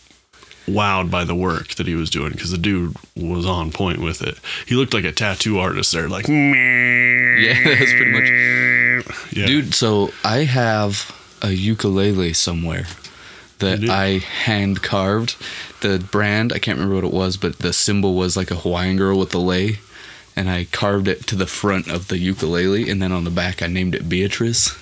wowed 0.68 1.10
by 1.10 1.24
the 1.24 1.34
work 1.34 1.74
that 1.76 1.86
he 1.86 1.94
was 1.94 2.10
doing 2.10 2.32
because 2.32 2.50
the 2.50 2.58
dude 2.58 2.94
was 3.16 3.46
on 3.46 3.70
point 3.72 4.00
with 4.00 4.20
it. 4.22 4.36
He 4.66 4.74
looked 4.74 4.94
like 4.94 5.04
a 5.04 5.12
tattoo 5.12 5.58
artist 5.58 5.92
there, 5.92 6.08
like, 6.08 6.26
Yeah, 6.28 7.54
that's 7.64 7.92
pretty 7.92 8.12
much. 8.12 9.32
yeah. 9.32 9.46
Dude, 9.46 9.74
so 9.74 10.10
I 10.24 10.38
have 10.44 11.12
a 11.42 11.50
ukulele 11.50 12.32
somewhere 12.32 12.86
that 13.58 13.88
I 13.88 14.18
hand 14.18 14.82
carved. 14.82 15.36
The 15.80 15.98
brand, 15.98 16.52
I 16.52 16.58
can't 16.58 16.78
remember 16.78 16.96
what 16.96 17.04
it 17.04 17.12
was, 17.12 17.36
but 17.36 17.58
the 17.58 17.72
symbol 17.72 18.14
was 18.14 18.36
like 18.36 18.50
a 18.50 18.56
Hawaiian 18.56 18.96
girl 18.96 19.18
with 19.18 19.34
a 19.34 19.38
lei. 19.38 19.78
And 20.38 20.50
I 20.50 20.66
carved 20.70 21.08
it 21.08 21.26
to 21.28 21.34
the 21.34 21.46
front 21.46 21.88
of 21.88 22.08
the 22.08 22.18
ukulele, 22.18 22.90
and 22.90 23.00
then 23.00 23.10
on 23.10 23.24
the 23.24 23.30
back 23.30 23.62
I 23.62 23.68
named 23.68 23.94
it 23.94 24.06
Beatrice, 24.06 24.76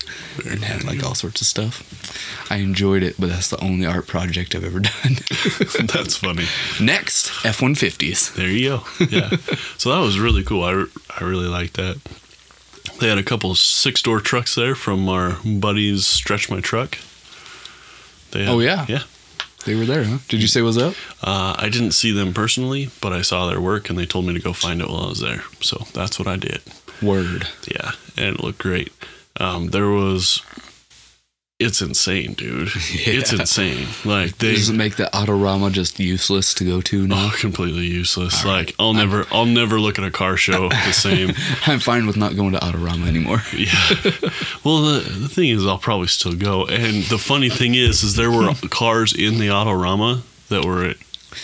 and 0.45 0.65
had 0.65 0.83
like 0.83 1.05
all 1.05 1.15
sorts 1.15 1.41
of 1.41 1.47
stuff. 1.47 2.51
I 2.51 2.57
enjoyed 2.57 3.05
it, 3.05 3.15
but 3.21 3.29
that's 3.29 3.51
the 3.51 3.63
only 3.63 3.87
art 3.87 4.09
project 4.09 4.57
I've 4.57 4.65
ever 4.65 4.81
done. 4.81 4.93
That's 5.87 6.17
funny. 6.17 6.47
Next, 6.81 7.31
F 7.47 7.63
one 7.63 7.77
fifties. 7.77 8.33
There 8.35 8.49
you 8.49 8.69
go. 8.69 8.83
Yeah. 9.09 9.31
so 9.79 9.91
that 9.91 10.01
was 10.01 10.19
really 10.19 10.43
cool. 10.43 10.65
I, 10.65 10.87
I 11.21 11.23
really 11.23 11.47
liked 11.47 11.75
that. 11.75 12.01
They 13.01 13.09
had 13.09 13.19
a 13.19 13.23
couple 13.23 13.55
six 13.55 14.01
door 14.03 14.21
trucks 14.21 14.55
there 14.55 14.75
from 14.75 15.09
our 15.09 15.37
buddies 15.45 16.07
Stretch 16.07 16.49
My 16.51 16.61
Truck. 16.61 16.99
They 18.31 18.41
had- 18.45 18.49
Oh, 18.55 18.61
yeah? 18.61 18.87
Yeah. 18.89 19.03
They 19.65 19.75
were 19.75 19.87
there, 19.87 20.05
huh? 20.05 20.19
Did 20.29 20.43
you 20.43 20.49
say 20.49 20.61
what's 20.63 20.77
up? 20.77 20.95
Uh, 21.23 21.55
I 21.59 21.69
didn't 21.71 21.93
see 21.93 22.13
them 22.13 22.35
personally, 22.35 22.91
but 23.01 23.13
I 23.15 23.23
saw 23.23 23.47
their 23.49 23.61
work 23.61 23.89
and 23.89 23.99
they 23.99 24.05
told 24.07 24.27
me 24.27 24.35
to 24.35 24.39
go 24.41 24.53
find 24.53 24.81
it 24.83 24.89
while 24.89 25.05
I 25.07 25.09
was 25.09 25.21
there. 25.21 25.43
So 25.61 25.87
that's 25.95 26.19
what 26.19 26.29
I 26.29 26.37
did. 26.37 26.61
Word. 27.01 27.49
Yeah. 27.67 27.93
And 28.17 28.37
it 28.37 28.43
looked 28.45 28.59
great. 28.59 28.93
Um, 29.41 29.69
there 29.69 29.89
was. 29.89 30.43
It's 31.61 31.81
insane, 31.81 32.33
dude. 32.35 32.69
It's 32.75 33.33
insane. 33.33 33.87
Like 34.05 34.39
they 34.39 34.55
Does 34.55 34.71
it 34.71 34.75
make 34.75 34.97
the 34.97 35.05
Autorama 35.15 35.71
just 35.71 36.01
useless 36.01 36.53
to 36.55 36.65
go 36.65 36.81
to 36.81 37.07
now? 37.07 37.31
oh, 37.33 37.37
completely 37.39 37.87
useless. 37.87 38.45
All 38.45 38.51
like 38.51 38.67
right. 38.67 38.75
I'll 38.81 38.93
never, 38.93 39.25
I'll 39.31 39.47
never 39.47 39.79
look 39.79 39.97
at 39.99 40.05
a 40.05 40.11
car 40.11 40.37
show 40.37 40.69
the 40.87 40.93
same. 40.93 41.31
I'm 41.67 41.79
fine 41.79 42.09
with 42.09 42.17
not 42.17 42.35
going 42.35 42.53
to 42.53 42.59
Autorama 42.59 43.07
anymore. 43.07 43.43
Yeah. 43.57 43.71
Well, 44.65 44.83
the 44.83 45.01
the 45.21 45.29
thing 45.29 45.49
is, 45.51 45.65
I'll 45.65 45.79
probably 45.79 46.09
still 46.09 46.35
go. 46.35 46.67
And 46.67 47.05
the 47.05 47.19
funny 47.19 47.49
thing 47.51 47.75
is, 47.77 48.03
is 48.03 48.17
there 48.17 48.33
were 48.33 48.53
cars 48.71 49.13
in 49.15 49.39
the 49.39 49.47
Autorama 49.49 50.23
that 50.49 50.65
were 50.65 50.95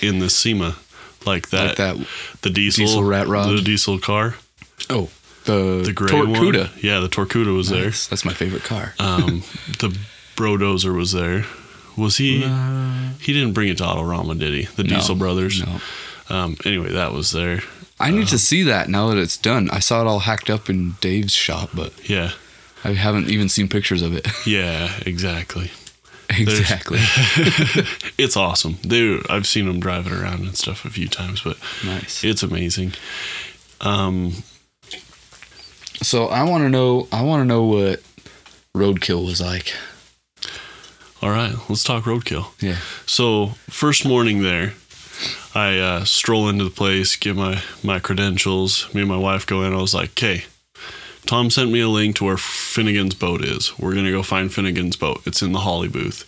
in 0.02 0.18
the 0.18 0.28
SEMA, 0.28 0.74
like 1.24 1.50
that, 1.50 1.66
Like 1.68 1.76
that. 1.76 2.06
the 2.42 2.50
diesel, 2.50 2.84
diesel 2.86 3.04
rat 3.04 3.28
rod? 3.28 3.48
the 3.48 3.62
diesel 3.62 3.98
car, 4.00 4.34
Oh, 4.90 5.08
the 5.50 5.82
the 5.86 5.92
gray 5.92 6.10
Torcuda. 6.10 6.70
one. 6.70 6.78
Yeah, 6.82 7.00
the 7.00 7.08
Torcuda 7.08 7.54
was 7.54 7.68
there. 7.68 7.90
That's 7.90 8.24
my 8.24 8.32
favorite 8.32 8.64
car. 8.64 8.94
Um, 8.98 9.42
the 9.78 9.96
Brodozer 10.36 10.94
was 10.96 11.12
there. 11.12 11.44
Was 11.96 12.16
he? 12.16 12.42
Uh, 12.44 13.10
He 13.20 13.32
didn't 13.32 13.52
bring 13.52 13.68
it 13.68 13.78
to 13.78 13.84
Autorama, 13.84 14.38
did 14.38 14.54
he? 14.54 14.62
The 14.76 14.84
no, 14.84 14.96
Diesel 14.96 15.16
Brothers. 15.16 15.62
No. 15.64 15.80
Um, 16.30 16.56
anyway, 16.64 16.92
that 16.92 17.12
was 17.12 17.32
there. 17.32 17.60
I 17.98 18.10
need 18.10 18.28
to 18.28 18.38
see 18.38 18.62
that 18.62 18.88
now 18.88 19.08
that 19.08 19.18
it's 19.18 19.36
done. 19.36 19.68
I 19.70 19.80
saw 19.80 20.00
it 20.00 20.06
all 20.06 20.20
hacked 20.20 20.48
up 20.48 20.70
in 20.70 20.92
Dave's 21.02 21.34
shop, 21.34 21.70
but 21.74 21.92
Yeah, 22.08 22.30
I 22.82 22.92
haven't 22.92 23.28
even 23.28 23.48
seen 23.50 23.68
pictures 23.68 24.00
of 24.00 24.14
it. 24.16 24.26
yeah, 24.46 24.90
exactly. 25.04 25.70
exactly. 26.30 27.00
It's 28.16 28.36
awesome, 28.36 28.74
dude. 28.82 29.28
I've 29.30 29.46
seen 29.46 29.66
them 29.66 29.80
driving 29.80 30.12
around 30.12 30.40
and 30.42 30.56
stuff 30.56 30.84
a 30.84 30.90
few 30.90 31.08
times, 31.08 31.42
but 31.42 31.58
nice. 31.84 32.22
it's 32.24 32.42
amazing. 32.42 32.92
Um, 33.80 34.44
So 36.02 36.26
I 36.26 36.42
want 36.44 36.64
to 36.64 36.68
know. 36.70 37.08
I 37.12 37.22
want 37.22 37.42
to 37.42 37.44
know 37.44 37.64
what 37.64 38.02
Roadkill 38.74 39.24
was 39.26 39.40
like. 39.40 39.72
all 41.22 41.30
right, 41.30 41.54
let's 41.68 41.84
talk 41.84 42.04
roadkill. 42.04 42.46
Yeah. 42.62 42.78
So 43.06 43.48
first 43.68 44.06
morning 44.06 44.42
there, 44.42 44.72
I 45.54 45.78
uh, 45.78 46.04
stroll 46.04 46.48
into 46.48 46.64
the 46.64 46.70
place, 46.70 47.16
get 47.16 47.36
my 47.36 47.62
my 47.82 47.98
credentials. 47.98 48.92
Me 48.94 49.00
and 49.02 49.10
my 49.10 49.18
wife 49.18 49.46
go 49.46 49.62
in. 49.62 49.74
I 49.74 49.80
was 49.80 49.92
like, 49.94 50.10
"Okay, 50.10 50.44
Tom 51.26 51.50
sent 51.50 51.70
me 51.70 51.80
a 51.80 51.88
link 51.88 52.16
to 52.16 52.24
where 52.24 52.38
Finnegan's 52.38 53.14
boat 53.14 53.44
is. 53.44 53.78
We're 53.78 53.94
gonna 53.94 54.10
go 54.12 54.22
find 54.22 54.52
Finnegan's 54.52 54.96
boat. 54.96 55.20
It's 55.26 55.42
in 55.42 55.52
the 55.52 55.60
Holly 55.60 55.88
booth. 55.88 56.24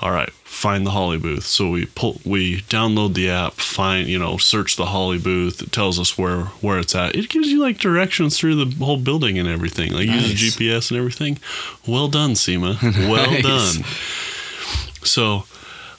All 0.00 0.12
right, 0.12 0.30
find 0.44 0.86
the 0.86 0.92
Holly 0.92 1.18
booth. 1.18 1.42
So 1.44 1.70
we 1.70 1.86
pull, 1.86 2.20
we 2.24 2.60
download 2.62 3.14
the 3.14 3.28
app, 3.30 3.54
find 3.54 4.06
you 4.06 4.16
know, 4.18 4.36
search 4.36 4.76
the 4.76 4.86
Holly 4.86 5.18
booth. 5.18 5.60
It 5.60 5.72
tells 5.72 5.98
us 5.98 6.16
where 6.16 6.42
where 6.60 6.78
it's 6.78 6.94
at. 6.94 7.16
It 7.16 7.28
gives 7.28 7.48
you 7.48 7.60
like 7.60 7.78
directions 7.78 8.38
through 8.38 8.64
the 8.64 8.84
whole 8.84 8.98
building 8.98 9.38
and 9.40 9.48
everything. 9.48 9.92
Like 9.92 10.06
uses 10.06 10.30
Nice. 10.40 10.56
GPS 10.56 10.90
and 10.92 10.98
everything. 10.98 11.38
Well 11.86 12.06
done, 12.08 12.36
SEMA. 12.36 12.78
Well 12.82 13.30
Nice. 13.30 13.42
done. 13.42 13.84
So 15.04 15.44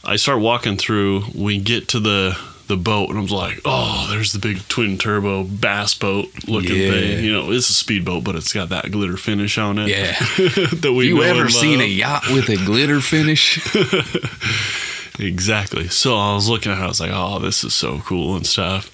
I 0.03 0.15
start 0.15 0.39
walking 0.39 0.77
through. 0.77 1.23
We 1.35 1.59
get 1.59 1.87
to 1.89 1.99
the 1.99 2.37
the 2.69 2.77
boat, 2.77 3.09
and 3.09 3.19
I 3.19 3.21
was 3.21 3.31
like, 3.31 3.59
oh, 3.65 4.07
there's 4.09 4.31
the 4.31 4.39
big 4.39 4.65
twin 4.69 4.97
turbo 4.97 5.43
bass 5.43 5.93
boat 5.93 6.27
looking 6.47 6.77
Yeah. 6.77 6.91
thing. 6.91 7.25
You 7.25 7.33
know, 7.33 7.51
it's 7.51 7.69
a 7.69 7.73
speedboat, 7.73 8.23
but 8.23 8.35
it's 8.35 8.53
got 8.53 8.69
that 8.69 8.89
glitter 8.91 9.17
finish 9.17 9.57
on 9.57 9.77
it. 9.79 9.89
Yeah. 9.89 10.13
that 10.79 10.93
we 10.95 11.07
you 11.09 11.21
ever 11.23 11.49
seen 11.49 11.81
a 11.81 11.85
yacht 11.85 12.23
with 12.31 12.47
a 12.49 12.55
glitter 12.55 13.01
finish? 13.01 13.59
Exactly. 15.21 15.89
So 15.89 16.15
I 16.15 16.33
was 16.33 16.47
looking 16.47 16.71
at 16.71 16.77
it, 16.79 16.81
I 16.81 16.87
was 16.87 17.01
like, 17.01 17.11
oh, 17.13 17.39
this 17.39 17.65
is 17.65 17.73
so 17.73 17.99
cool 18.05 18.37
and 18.37 18.47
stuff. 18.47 18.89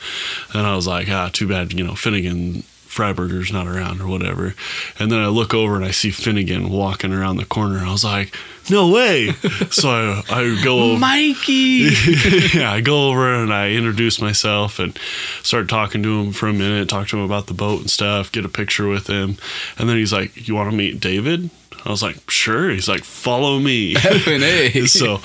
And 0.56 0.66
I 0.66 0.76
was 0.76 0.88
like, 0.88 1.08
ah, 1.08 1.30
too 1.32 1.48
bad, 1.48 1.72
you 1.72 1.86
know, 1.86 1.94
Finnegan 1.94 2.64
Freiburger's 2.96 3.52
not 3.52 3.68
around 3.68 4.00
or 4.00 4.08
whatever. 4.08 4.56
And 4.98 5.12
then 5.12 5.20
I 5.20 5.28
look 5.28 5.54
over 5.54 5.76
and 5.76 5.84
I 5.84 5.92
see 5.92 6.12
Finnegan 6.12 6.70
walking 6.70 7.12
around 7.12 7.36
the 7.36 7.44
corner. 7.46 7.80
I 7.80 7.92
was 7.92 8.06
like, 8.06 8.34
no 8.70 8.90
way. 8.90 9.32
so 9.70 9.90
I, 9.90 10.24
I 10.30 10.64
go 10.64 10.80
over. 10.80 11.00
Mikey. 11.02 11.90
yeah, 12.54 12.72
I 12.72 12.80
go 12.80 13.10
over 13.10 13.34
and 13.36 13.54
I 13.54 13.72
introduce 13.72 14.22
myself 14.22 14.80
and 14.80 14.98
start 15.44 15.68
talking 15.68 16.04
to 16.04 16.22
him 16.22 16.32
for 16.32 16.48
a 16.48 16.54
minute, 16.54 16.88
talk 16.88 17.10
to 17.10 17.18
him 17.18 17.24
about 17.24 17.48
the 17.48 17.54
boat 17.54 17.82
and 17.82 17.92
stuff, 17.92 18.32
get 18.32 18.46
a 18.46 18.50
picture 18.50 18.88
with 18.88 19.08
him. 19.08 19.36
And 19.78 19.90
then 19.90 19.98
he's 19.98 20.14
like, 20.14 20.48
You 20.48 20.56
want 20.56 20.72
to 20.72 20.78
meet 20.78 21.02
David? 21.02 21.50
I 21.86 21.90
was 21.90 22.02
like, 22.02 22.32
Sure. 22.32 22.70
He's 22.70 22.88
like, 22.88 23.04
Follow 23.04 23.60
me. 23.60 23.98
F&A. 23.98 24.86
so 24.86 25.18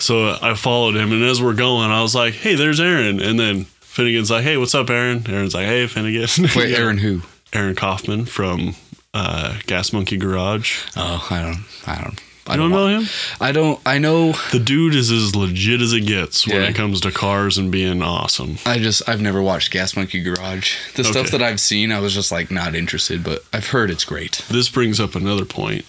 so 0.00 0.36
I 0.42 0.54
followed 0.54 0.96
him 0.96 1.12
and 1.12 1.22
as 1.22 1.40
we're 1.40 1.54
going, 1.54 1.92
I 1.92 2.02
was 2.02 2.16
like, 2.16 2.34
Hey, 2.34 2.56
there's 2.56 2.80
Aaron. 2.80 3.20
And 3.20 3.38
then 3.38 3.66
Finnegan's 3.94 4.30
like, 4.30 4.42
Hey, 4.42 4.56
what's 4.56 4.74
up, 4.74 4.90
Aaron? 4.90 5.24
Aaron's 5.28 5.54
like, 5.54 5.66
Hey, 5.66 5.86
Finnegan. 5.86 6.28
Wait, 6.56 6.70
Yeah. 6.70 6.78
Aaron 6.78 6.98
who? 6.98 7.22
Aaron 7.52 7.76
Kaufman 7.76 8.24
from 8.24 8.74
uh, 9.14 9.56
Gas 9.66 9.92
Monkey 9.92 10.16
Garage. 10.16 10.80
Oh, 10.96 11.24
I 11.30 11.40
don't. 11.40 11.64
I 11.86 12.02
don't. 12.02 12.20
I 12.46 12.54
I 12.54 12.56
don't 12.56 12.72
know 12.72 12.88
him. 12.88 13.04
I 13.40 13.52
don't. 13.52 13.80
I 13.86 13.98
know. 13.98 14.32
The 14.52 14.58
dude 14.58 14.94
is 14.96 15.10
as 15.12 15.34
legit 15.36 15.80
as 15.80 15.92
it 15.94 16.02
gets 16.02 16.46
when 16.46 16.56
Yeah. 16.60 16.68
it 16.68 16.74
comes 16.74 17.00
to 17.02 17.10
cars 17.12 17.56
and 17.56 17.70
being 17.70 18.02
awesome. 18.02 18.56
I 18.66 18.78
just. 18.80 19.08
I've 19.08 19.22
never 19.22 19.40
watched 19.40 19.70
Gas 19.70 19.96
Monkey 19.96 20.20
Garage. 20.22 20.76
The 20.96 21.04
stuff 21.04 21.30
that 21.30 21.40
I've 21.40 21.60
seen, 21.60 21.90
I 21.92 22.00
was 22.00 22.12
just 22.12 22.30
like 22.32 22.50
not 22.50 22.74
interested. 22.74 23.22
But 23.24 23.44
I've 23.54 23.68
heard 23.68 23.90
it's 23.90 24.04
great. 24.04 24.42
this 24.50 24.68
brings 24.68 24.98
up 25.00 25.14
another 25.14 25.44
point. 25.46 25.86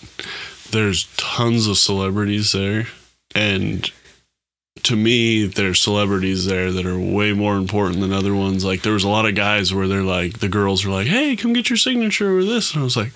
There's 0.71 1.07
tons 1.17 1.67
of 1.67 1.77
celebrities 1.77 2.51
there, 2.53 2.87
and 3.33 3.91
to 4.83 4.95
me, 4.95 5.47
there's 5.47 5.81
celebrities 5.81 6.45
there 6.45 6.71
that 6.71 6.85
are 6.85 6.99
way 6.99 7.33
more 7.33 7.55
important 7.55 8.01
than 8.01 8.13
other 8.13 8.35
ones. 8.35 8.63
Like 8.63 8.83
there 8.83 8.93
was 8.93 9.03
a 9.03 9.09
lot 9.09 9.25
of 9.25 9.33
guys 9.33 9.73
where 9.73 9.87
they're 9.87 10.03
like, 10.03 10.39
the 10.39 10.49
girls 10.49 10.85
were 10.85 10.91
like, 10.91 11.07
"Hey, 11.07 11.35
come 11.35 11.53
get 11.53 11.69
your 11.69 11.77
signature 11.77 12.35
with 12.35 12.47
this," 12.47 12.73
and 12.73 12.81
I 12.81 12.83
was 12.83 12.95
like, 12.95 13.11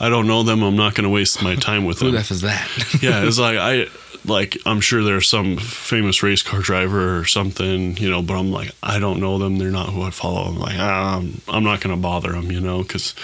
"I 0.00 0.08
don't 0.08 0.26
know 0.26 0.42
them. 0.42 0.62
I'm 0.62 0.76
not 0.76 0.94
going 0.94 1.04
to 1.04 1.10
waste 1.10 1.42
my 1.42 1.54
time 1.54 1.84
with 1.84 1.98
them." 2.00 2.06
Who 2.10 2.12
them." 2.12 2.22
the 2.22 2.26
f 2.26 2.30
is 2.30 2.40
that? 2.40 2.68
yeah, 3.02 3.24
it's 3.24 3.38
like 3.38 3.58
I 3.58 3.86
like 4.24 4.56
I'm 4.66 4.80
sure 4.80 5.04
there's 5.04 5.28
some 5.28 5.56
famous 5.58 6.22
race 6.22 6.42
car 6.42 6.60
driver 6.60 7.18
or 7.18 7.26
something, 7.26 7.96
you 7.98 8.10
know, 8.10 8.22
but 8.22 8.34
I'm 8.34 8.50
like 8.50 8.72
I 8.82 8.98
don't 8.98 9.20
know 9.20 9.38
them. 9.38 9.58
They're 9.58 9.70
not 9.70 9.90
who 9.90 10.02
I 10.02 10.10
follow. 10.10 10.42
I'm 10.42 10.58
like 10.58 10.78
um, 10.78 11.40
I'm 11.48 11.64
not 11.64 11.80
going 11.80 11.94
to 11.94 12.00
bother 12.00 12.32
them, 12.32 12.50
you 12.50 12.60
know, 12.60 12.82
because 12.82 13.14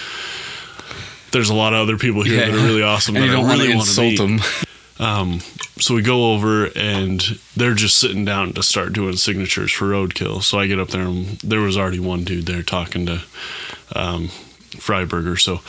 there's 1.32 1.50
a 1.50 1.54
lot 1.54 1.72
of 1.72 1.80
other 1.80 1.96
people 1.96 2.22
here 2.22 2.36
that 2.36 2.50
are 2.50 2.64
really 2.64 2.82
awesome 2.82 3.16
and 3.16 3.24
that 3.24 3.28
you 3.28 3.32
don't 3.32 3.46
I 3.46 3.52
really 3.54 3.74
want 3.74 3.88
to 3.88 4.02
insult 4.02 4.28
them. 4.28 4.40
Um, 5.00 5.40
so 5.80 5.94
we 5.94 6.02
go 6.02 6.34
over 6.34 6.66
and 6.76 7.20
they're 7.56 7.74
just 7.74 7.96
sitting 7.96 8.26
down 8.26 8.52
to 8.52 8.62
start 8.62 8.92
doing 8.92 9.16
signatures 9.16 9.72
for 9.72 9.86
roadkill. 9.86 10.42
So 10.42 10.58
I 10.58 10.66
get 10.66 10.78
up 10.78 10.88
there 10.88 11.06
and 11.06 11.38
there 11.38 11.60
was 11.60 11.78
already 11.78 11.98
one 11.98 12.22
dude 12.22 12.44
there 12.44 12.62
talking 12.62 13.06
to 13.06 13.22
um, 13.96 14.28
Freiburger. 14.76 15.40
So 15.40 15.60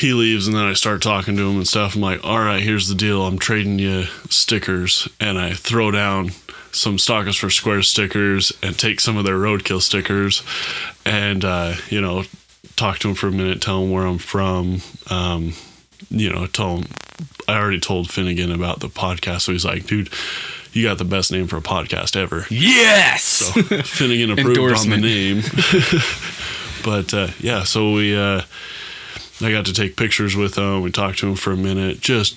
he 0.00 0.12
leaves 0.12 0.46
and 0.46 0.56
then 0.56 0.64
I 0.64 0.74
start 0.74 1.02
talking 1.02 1.36
to 1.36 1.50
him 1.50 1.56
and 1.56 1.66
stuff. 1.66 1.96
I'm 1.96 2.00
like, 2.00 2.24
all 2.24 2.38
right, 2.38 2.62
here's 2.62 2.86
the 2.86 2.94
deal. 2.94 3.26
I'm 3.26 3.38
trading 3.38 3.80
you 3.80 4.04
stickers 4.30 5.08
and 5.18 5.38
I 5.38 5.54
throw 5.54 5.90
down 5.90 6.30
some 6.70 6.98
Stockers 6.98 7.36
for 7.36 7.50
Square 7.50 7.82
stickers 7.82 8.52
and 8.62 8.78
take 8.78 9.00
some 9.00 9.16
of 9.16 9.24
their 9.24 9.38
roadkill 9.38 9.82
stickers 9.82 10.44
and, 11.04 11.44
uh, 11.44 11.74
you 11.90 12.00
know, 12.00 12.22
talk 12.76 13.00
to 13.00 13.08
him 13.08 13.16
for 13.16 13.26
a 13.26 13.32
minute, 13.32 13.60
tell 13.60 13.82
him 13.82 13.90
where 13.90 14.06
I'm 14.06 14.18
from. 14.18 14.82
Um, 15.10 15.54
you 16.10 16.32
know, 16.32 16.46
tell 16.46 16.78
him 16.78 16.84
I 17.48 17.58
already 17.58 17.80
told 17.80 18.10
Finnegan 18.10 18.52
about 18.52 18.80
the 18.80 18.88
podcast, 18.88 19.42
so 19.42 19.52
he's 19.52 19.64
like, 19.64 19.86
dude, 19.86 20.10
you 20.72 20.84
got 20.84 20.98
the 20.98 21.04
best 21.04 21.30
name 21.32 21.46
for 21.46 21.56
a 21.56 21.60
podcast 21.62 22.16
ever. 22.16 22.46
Yes. 22.50 23.22
So 23.22 23.62
Finnegan 23.82 24.30
approved 24.30 24.58
on 24.78 24.88
the 24.90 24.96
name. 24.96 25.42
but 26.84 27.12
uh, 27.14 27.28
yeah, 27.40 27.64
so 27.64 27.92
we 27.92 28.16
uh, 28.16 28.42
I 29.40 29.50
got 29.50 29.66
to 29.66 29.72
take 29.72 29.96
pictures 29.96 30.36
with 30.36 30.54
them. 30.54 30.82
We 30.82 30.90
talked 30.90 31.18
to 31.18 31.28
him 31.28 31.34
for 31.34 31.52
a 31.52 31.56
minute. 31.56 32.00
Just 32.00 32.36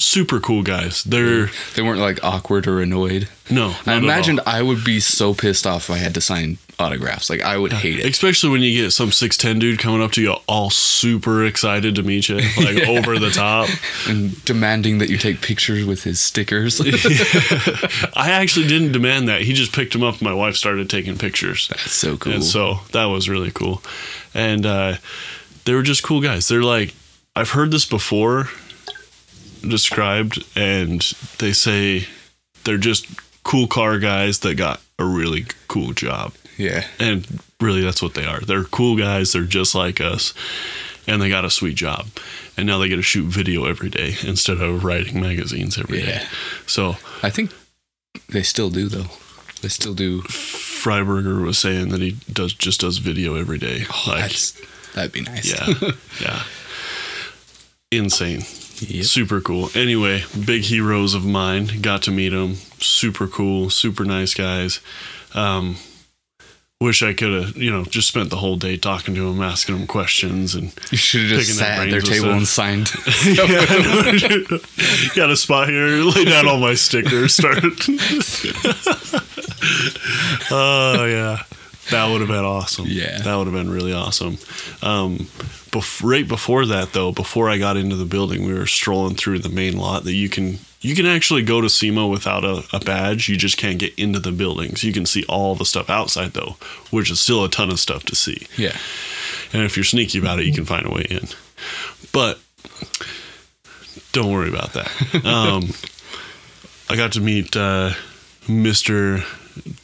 super 0.00 0.40
cool 0.40 0.62
guys. 0.62 1.04
They're 1.04 1.50
They 1.74 1.82
weren't 1.82 2.00
like 2.00 2.22
awkward 2.24 2.66
or 2.66 2.80
annoyed. 2.80 3.28
no. 3.50 3.74
I 3.86 3.94
imagined. 3.94 4.40
I 4.46 4.62
would 4.62 4.84
be 4.84 5.00
so 5.00 5.34
pissed 5.34 5.66
off 5.66 5.90
if 5.90 5.94
I 5.94 5.98
had 5.98 6.14
to 6.14 6.20
sign 6.20 6.58
autographs. 6.78 7.30
Like 7.30 7.42
I 7.42 7.56
would 7.56 7.72
hate 7.72 7.98
it. 8.00 8.06
Especially 8.06 8.50
when 8.50 8.62
you 8.62 8.82
get 8.82 8.90
some 8.92 9.12
six 9.12 9.36
ten 9.36 9.58
dude 9.58 9.78
coming 9.78 10.02
up 10.02 10.12
to 10.12 10.22
you, 10.22 10.34
all 10.46 10.70
super 10.70 11.44
excited 11.44 11.94
to 11.96 12.02
meet 12.02 12.28
you, 12.28 12.36
like 12.58 12.86
over 12.88 13.18
the 13.18 13.30
top. 13.30 13.68
and 14.08 14.42
demanding 14.44 14.98
that 14.98 15.10
you 15.10 15.18
take 15.18 15.40
pictures 15.40 15.84
with 15.84 16.04
his 16.04 16.20
stickers. 16.20 16.80
I 18.14 18.30
actually 18.30 18.66
didn't 18.66 18.92
demand 18.92 19.28
that. 19.28 19.42
He 19.42 19.52
just 19.52 19.72
picked 19.72 19.94
him 19.94 20.02
up. 20.02 20.14
and 20.14 20.22
My 20.22 20.34
wife 20.34 20.56
started 20.56 20.88
taking 20.90 21.16
pictures. 21.18 21.68
That's 21.68 21.92
so 21.92 22.16
cool. 22.16 22.32
And 22.32 22.44
so 22.44 22.80
that 22.92 23.06
was 23.06 23.28
really 23.28 23.50
cool. 23.50 23.82
And 24.34 24.66
uh, 24.66 24.96
they 25.64 25.74
were 25.74 25.82
just 25.82 26.02
cool 26.02 26.20
guys. 26.20 26.48
They're 26.48 26.62
like, 26.62 26.94
I've 27.36 27.50
heard 27.50 27.70
this 27.70 27.84
before 27.86 28.48
described, 29.62 30.44
and 30.56 31.00
they 31.38 31.52
say 31.52 32.06
they're 32.64 32.78
just 32.78 33.06
cool 33.42 33.66
car 33.66 33.98
guys 33.98 34.40
that 34.40 34.56
got 34.56 34.80
a 34.98 35.04
really 35.04 35.46
cool 35.68 35.92
job. 35.92 36.32
Yeah. 36.56 36.84
And 36.98 37.26
really, 37.60 37.82
that's 37.82 38.02
what 38.02 38.14
they 38.14 38.24
are. 38.26 38.40
They're 38.40 38.64
cool 38.64 38.96
guys. 38.96 39.32
They're 39.32 39.44
just 39.44 39.74
like 39.74 40.00
us. 40.00 40.34
And 41.06 41.20
they 41.20 41.28
got 41.28 41.44
a 41.44 41.50
sweet 41.50 41.74
job. 41.76 42.06
And 42.56 42.66
now 42.66 42.78
they 42.78 42.88
get 42.88 42.96
to 42.96 43.02
shoot 43.02 43.24
video 43.26 43.64
every 43.66 43.90
day 43.90 44.16
instead 44.22 44.58
of 44.58 44.84
writing 44.84 45.20
magazines 45.20 45.76
every 45.78 46.00
day. 46.00 46.20
Yeah. 46.20 46.28
So 46.66 46.96
I 47.22 47.28
think 47.30 47.52
they 48.28 48.42
still 48.42 48.70
do 48.70 48.88
though. 48.88 49.06
They 49.60 49.68
still 49.68 49.94
do. 49.94 50.22
Freiburger 50.22 51.42
was 51.42 51.58
saying 51.58 51.88
that 51.88 52.00
he 52.00 52.16
does 52.32 52.52
just 52.52 52.80
does 52.80 52.98
video 52.98 53.34
every 53.36 53.58
day. 53.58 53.84
Oh, 53.90 54.04
like, 54.08 54.20
that's, 54.22 54.60
that'd 54.94 55.12
be 55.12 55.22
nice. 55.22 55.50
yeah, 55.50 55.90
yeah, 56.20 56.42
insane, 57.90 58.40
Yep. 58.80 59.04
super 59.04 59.40
cool. 59.40 59.70
Anyway, 59.74 60.24
big 60.44 60.62
heroes 60.62 61.14
of 61.14 61.24
mine. 61.24 61.70
Got 61.80 62.02
to 62.02 62.10
meet 62.10 62.30
them. 62.30 62.56
Super 62.78 63.26
cool, 63.26 63.70
super 63.70 64.04
nice 64.04 64.34
guys. 64.34 64.80
Um, 65.34 65.76
wish 66.80 67.02
I 67.02 67.14
could 67.14 67.42
have, 67.42 67.56
you 67.56 67.70
know, 67.70 67.84
just 67.84 68.08
spent 68.08 68.30
the 68.30 68.36
whole 68.36 68.56
day 68.56 68.76
talking 68.76 69.14
to 69.14 69.22
them, 69.22 69.42
asking 69.42 69.76
them 69.76 69.86
questions, 69.86 70.54
and 70.54 70.72
You 70.90 70.98
should 70.98 71.30
have 71.30 71.40
just 71.40 71.58
sat 71.58 71.80
at 71.80 71.90
their 71.90 72.00
table 72.00 72.30
and 72.30 72.46
signed. 72.46 72.86
got 75.14 75.30
a 75.30 75.36
spot 75.36 75.68
here, 75.68 75.86
lay 76.02 76.24
down 76.24 76.48
all 76.48 76.58
my 76.58 76.74
stickers, 76.74 77.34
started. 77.34 77.72
oh 80.50 81.04
yeah, 81.06 81.42
that 81.90 82.08
would 82.10 82.20
have 82.20 82.28
been 82.28 82.44
awesome. 82.44 82.86
Yeah. 82.88 83.18
that 83.18 83.36
would 83.36 83.46
have 83.46 83.54
been 83.54 83.70
really 83.70 83.92
awesome. 83.92 84.38
Um, 84.82 85.18
bef- 85.70 86.02
right 86.02 86.26
before 86.26 86.66
that, 86.66 86.92
though, 86.92 87.12
before 87.12 87.48
I 87.48 87.58
got 87.58 87.76
into 87.76 87.96
the 87.96 88.04
building, 88.04 88.46
we 88.46 88.54
were 88.54 88.66
strolling 88.66 89.14
through 89.14 89.40
the 89.40 89.48
main 89.48 89.76
lot 89.76 90.04
that 90.04 90.14
you 90.14 90.28
can 90.28 90.58
you 90.84 90.94
can 90.94 91.06
actually 91.06 91.42
go 91.42 91.62
to 91.62 91.68
SEMA 91.70 92.06
without 92.06 92.44
a, 92.44 92.62
a 92.74 92.78
badge. 92.78 93.28
You 93.28 93.36
just 93.38 93.56
can't 93.56 93.78
get 93.78 93.98
into 93.98 94.18
the 94.18 94.32
buildings. 94.32 94.84
You 94.84 94.92
can 94.92 95.06
see 95.06 95.24
all 95.28 95.54
the 95.54 95.64
stuff 95.64 95.88
outside 95.88 96.32
though, 96.34 96.56
which 96.90 97.10
is 97.10 97.20
still 97.20 97.42
a 97.42 97.48
ton 97.48 97.70
of 97.70 97.80
stuff 97.80 98.04
to 98.04 98.14
see. 98.14 98.46
yeah. 98.58 98.76
And 99.52 99.62
if 99.62 99.76
you're 99.76 99.84
sneaky 99.84 100.18
about 100.18 100.40
it, 100.40 100.46
you 100.46 100.52
can 100.52 100.64
find 100.64 100.84
a 100.84 100.90
way 100.90 101.06
in. 101.08 101.26
But 102.12 102.38
don't 104.12 104.30
worry 104.32 104.48
about 104.48 104.72
that. 104.74 104.90
Um, 105.24 105.70
I 106.90 106.96
got 106.96 107.12
to 107.12 107.20
meet 107.20 107.56
uh, 107.56 107.92
Mr. 108.46 109.24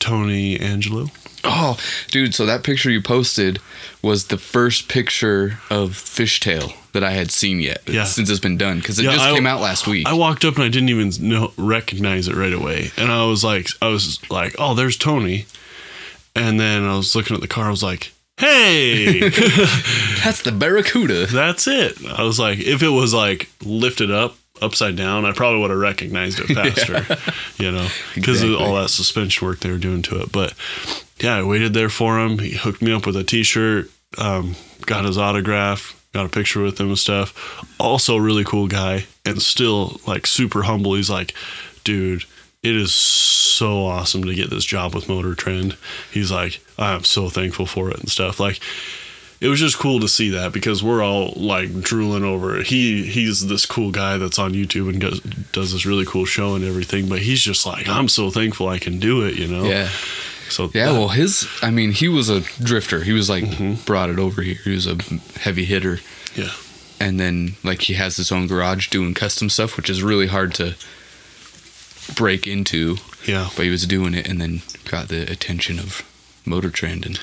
Tony 0.01 0.61
Angelo. 0.61 1.07
Oh, 1.45 1.79
dude, 2.11 2.35
so 2.35 2.45
that 2.47 2.63
picture 2.65 2.91
you 2.91 3.01
posted 3.01 3.61
was 4.03 4.27
the 4.27 4.37
first 4.39 4.89
picture 4.89 5.59
of 5.71 5.91
Fishtail 5.93 6.73
that 6.93 7.03
I 7.05 7.13
had 7.13 7.31
seen 7.31 7.61
yet 7.61 7.83
Yeah. 7.87 8.05
since 8.05 8.29
it's 8.29 8.41
been 8.41 8.57
done 8.59 8.79
because 8.79 8.99
it 8.99 9.05
Yeah, 9.05 9.13
just 9.13 9.25
I- 9.25 9.33
came 9.33 9.47
out 9.47 9.61
last 9.61 9.87
week. 9.87 10.07
I 10.07 10.13
walked 10.13 10.45
up 10.45 10.57
and 10.57 10.65
I 10.65 10.69
didn't 10.69 10.89
even 10.91 11.13
know, 11.29 11.53
recognize 11.57 12.29
it 12.29 12.35
right 12.37 12.53
away. 12.53 12.91
And 12.97 13.11
I 13.11 13.25
was 13.25 13.43
like, 13.45 13.69
I 13.81 13.89
was 13.89 14.19
like, 14.31 14.55
oh, 14.59 14.75
there's 14.75 14.97
Tony. 14.97 15.47
And 16.35 16.59
then 16.61 16.85
I 16.85 16.97
was 16.97 17.15
looking 17.15 17.35
at 17.35 17.41
the 17.43 17.49
car. 17.49 17.67
I 17.67 17.71
was 17.71 17.83
like, 17.83 18.13
hey, 18.39 19.21
That's 20.25 20.43
the 20.43 20.53
Barracuda. 20.53 21.27
that's 21.27 21.67
it. 21.67 21.97
I 22.07 22.23
was 22.23 22.39
like, 22.39 22.59
if 22.59 22.83
it 22.83 22.89
was 22.89 23.13
like 23.15 23.49
lifted 23.65 24.11
up 24.11 24.37
upside 24.63 24.95
down, 24.97 25.25
I 25.25 25.33
probably 25.33 25.61
would 25.61 25.71
have 25.71 25.79
recognized 25.79 26.39
it 26.41 26.47
faster, 26.55 27.05
you 27.63 27.71
know, 27.73 27.89
because 28.15 28.43
of 28.43 28.55
all 28.57 28.75
that 28.77 28.91
suspension 28.91 29.47
work 29.47 29.61
they 29.61 29.71
were 29.71 29.79
doing 29.79 30.03
to 30.03 30.21
it. 30.21 30.33
But 30.33 30.55
yeah, 31.21 31.37
I 31.37 31.43
waited 31.43 31.75
there 31.75 31.89
for 31.89 32.19
him. 32.19 32.39
He 32.39 32.53
hooked 32.53 32.83
me 32.83 32.93
up 32.93 33.07
with 33.07 33.17
a 33.17 33.25
T-shirt, 33.25 33.91
um, 34.19 34.57
got 34.87 35.05
his 35.05 35.19
autograph, 35.19 36.03
got 36.13 36.27
a 36.27 36.29
picture 36.29 36.63
with 36.63 36.81
him 36.81 36.89
and 36.89 36.99
stuff. 36.99 37.65
Also, 37.79 38.17
really 38.17 38.45
cool 38.45 38.67
guy, 38.69 39.07
and 39.25 39.41
still 39.41 40.01
like 40.07 40.27
super 40.27 40.63
humble. 40.63 40.95
He's 40.95 41.11
like, 41.11 41.35
dude. 41.85 42.25
It 42.63 42.77
is 42.77 42.95
so 42.95 43.87
awesome 43.87 44.25
to 44.25 44.35
get 44.35 44.51
this 44.51 44.67
job 44.67 44.95
with 44.95 45.09
Motor 45.09 45.35
Trend. 45.35 45.79
He's 46.13 46.31
like, 46.31 46.61
I'm 46.79 47.05
so 47.05 47.31
thankful 47.31 47.65
for 47.65 47.89
it 47.89 47.99
and 48.01 48.11
stuff. 48.11 48.39
Like, 48.39 48.61
it 49.41 49.49
was 49.49 49.59
just 49.59 49.79
cool 49.79 49.99
to 50.01 50.09
see 50.09 50.29
that 50.29 50.53
because 50.53 50.83
we're 50.83 51.03
all 51.03 51.33
like 51.37 51.81
drooling 51.81 52.23
over 52.23 52.59
it. 52.59 52.67
He 52.67 53.07
he's 53.07 53.47
this 53.47 53.65
cool 53.65 53.91
guy 53.91 54.19
that's 54.19 54.39
on 54.39 54.53
YouTube 54.53 54.91
and 54.91 55.01
does, 55.01 55.21
does 55.53 55.73
this 55.73 55.87
really 55.87 56.05
cool 56.05 56.27
show 56.27 56.55
and 56.55 56.63
everything, 56.63 57.09
but 57.09 57.21
he's 57.21 57.41
just 57.41 57.65
like, 57.65 57.89
I'm 57.89 58.09
so 58.09 58.31
thankful 58.31 58.69
I 58.69 58.79
can 58.79 58.99
do 58.99 59.23
it, 59.25 59.37
you 59.37 59.49
know. 59.49 59.65
Yeah. 59.65 59.89
So 60.51 60.71
Yeah, 60.75 60.87
that- 60.87 60.93
well, 60.93 61.09
his, 61.09 61.47
I 61.63 61.71
mean, 61.71 61.93
he 61.93 62.09
was 62.09 62.29
a 62.29 62.41
drifter. 62.63 63.03
He 63.05 63.13
was 63.13 63.29
like, 63.31 63.45
Mm-hmm. 63.45 63.85
brought 63.85 64.11
it 64.11 64.19
over 64.19 64.43
here. 64.43 64.59
He 64.65 64.71
was 64.71 64.87
a 64.87 64.97
heavy 65.41 65.65
hitter. 65.65 66.01
yeah, 66.35 66.51
And 66.99 67.19
then, 67.21 67.57
like, 67.65 67.83
he 67.83 67.95
has 67.95 68.17
his 68.17 68.31
own 68.33 68.47
garage 68.47 68.89
doing 68.89 69.15
custom 69.15 69.49
stuff, 69.51 69.77
which 69.77 69.89
is 69.91 70.03
really 70.03 70.27
hard 70.29 70.55
to 70.55 70.75
break 72.15 72.47
into. 72.47 72.97
yeah, 73.27 73.49
But 73.57 73.65
he 73.65 73.71
was 73.71 73.87
doing 73.87 74.15
it 74.15 74.29
and 74.29 74.41
then 74.41 74.63
got 74.89 75.09
the 75.09 75.31
attention 75.31 75.79
of 75.79 76.03
Motor 76.45 76.71
Trend. 76.71 77.07
And 77.07 77.21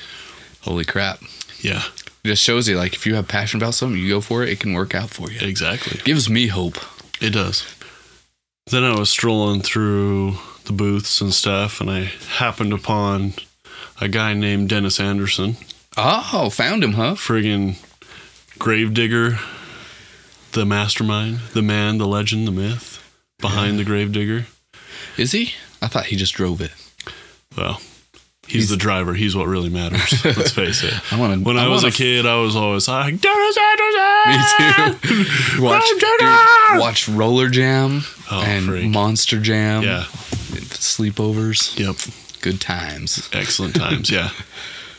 holy 0.62 0.84
crap. 0.84 1.20
yeah, 1.60 1.82
It 2.24 2.28
just 2.28 2.42
shows 2.42 2.68
you, 2.68 2.76
like, 2.76 2.94
if 2.94 3.06
you 3.06 3.14
have 3.14 3.28
passion 3.28 3.60
about 3.60 3.74
something, 3.74 3.98
you 4.00 4.08
go 4.08 4.20
for 4.20 4.42
it, 4.42 4.48
it 4.50 4.60
can 4.60 4.72
work 4.72 4.94
out 4.94 5.10
for 5.10 5.30
you. 5.30 5.38
exactly. 5.46 6.00
gives 6.04 6.28
me 6.30 6.46
hope. 6.48 6.78
It 7.20 7.30
does. 7.30 7.64
Then 8.70 8.84
I 8.84 8.98
was 8.98 9.08
strolling 9.08 9.62
through 9.62 10.34
the 10.64 10.72
booths 10.72 11.20
and 11.22 11.32
stuff, 11.32 11.80
and 11.80 11.90
I 11.90 12.10
happened 12.36 12.72
upon 12.74 13.32
a 14.00 14.08
guy 14.08 14.34
named 14.34 14.68
Dennis 14.68 15.00
Anderson, 15.00 15.56
Oh, 15.96 16.50
found 16.50 16.84
him, 16.84 16.92
huh? 16.92 17.14
friggin' 17.14 17.76
Gravedigger, 18.58 19.38
the 20.52 20.66
mastermind, 20.66 21.40
the 21.54 21.62
man, 21.62 21.98
the 21.98 22.06
legend, 22.06 22.46
the 22.46 22.52
myth 22.52 23.02
behind 23.40 23.78
the 23.78 23.84
Gravedigger. 23.84 24.46
Is 25.16 25.32
he? 25.32 25.54
I 25.80 25.88
thought 25.88 26.06
he 26.06 26.16
just 26.16 26.34
drove 26.34 26.60
it. 26.60 26.72
Well, 27.56 27.80
he's, 28.48 28.62
He's- 28.64 28.68
the 28.70 28.76
driver. 28.76 29.14
He's 29.14 29.36
what 29.36 29.46
really 29.46 29.68
matters. 29.70 30.24
Let's 30.24 30.50
face 30.50 30.82
it. 30.82 30.94
I 31.12 31.18
want 31.18 31.34
to. 31.34 31.40
When 31.44 31.56
I, 31.58 31.68
was 31.68 31.84
a 31.84 31.90
kid, 31.90 32.26
I 32.26 32.40
was 32.40 32.56
always 32.56 32.88
like, 32.88 33.20
Dennis 33.20 33.58
Anderson! 33.58 35.00
Me 35.12 35.24
too. 35.56 35.62
watch, 35.62 35.84
dude, 35.98 36.80
watch 36.80 37.08
Roller 37.08 37.48
Jam 37.48 38.02
Oh, 38.30 38.42
and 38.44 38.66
freak. 38.66 38.90
Monster 38.90 39.40
Jam. 39.40 39.82
Yeah. 39.82 40.04
Sleepovers. 40.78 41.78
Yep. 41.78 42.40
Good 42.42 42.60
times. 42.60 43.28
Excellent 43.32 43.74
times. 43.74 44.10
Yeah. 44.10 44.30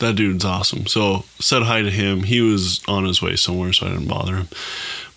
That 0.00 0.16
dude's 0.16 0.46
awesome. 0.46 0.86
So 0.86 1.24
said 1.40 1.62
hi 1.64 1.82
to 1.82 1.90
him. 1.90 2.22
He 2.22 2.40
was 2.40 2.80
on 2.88 3.04
his 3.04 3.20
way 3.20 3.36
somewhere, 3.36 3.74
so 3.74 3.84
I 3.86 3.90
didn't 3.90 4.08
bother 4.08 4.34
him. 4.36 4.48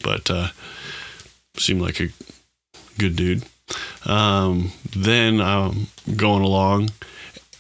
But 0.04 0.30
uh, 0.30 0.50
seemed 1.56 1.82
like 1.82 2.02
a 2.02 2.10
good 3.00 3.16
dude. 3.16 3.44
Um, 4.06 4.74
then 4.94 5.40
I'm 5.40 5.88
going 6.18 6.42
along, 6.44 6.90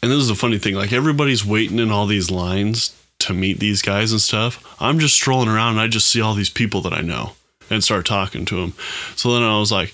and 0.03 0.11
this 0.11 0.19
is 0.19 0.29
a 0.29 0.35
funny 0.35 0.57
thing. 0.57 0.75
Like 0.75 0.91
everybody's 0.91 1.45
waiting 1.45 1.79
in 1.79 1.89
all 1.89 2.05
these 2.05 2.29
lines 2.29 2.93
to 3.19 3.33
meet 3.33 3.59
these 3.59 3.81
guys 3.81 4.11
and 4.11 4.19
stuff. 4.19 4.61
I'm 4.81 4.99
just 4.99 5.15
strolling 5.15 5.47
around, 5.47 5.71
and 5.71 5.79
I 5.79 5.87
just 5.87 6.09
see 6.09 6.19
all 6.19 6.33
these 6.33 6.49
people 6.49 6.81
that 6.81 6.91
I 6.91 6.99
know 6.99 7.31
and 7.69 7.81
start 7.81 8.05
talking 8.05 8.43
to 8.45 8.59
them. 8.59 8.73
So 9.15 9.33
then 9.33 9.43
I 9.43 9.57
was 9.59 9.71
like, 9.71 9.93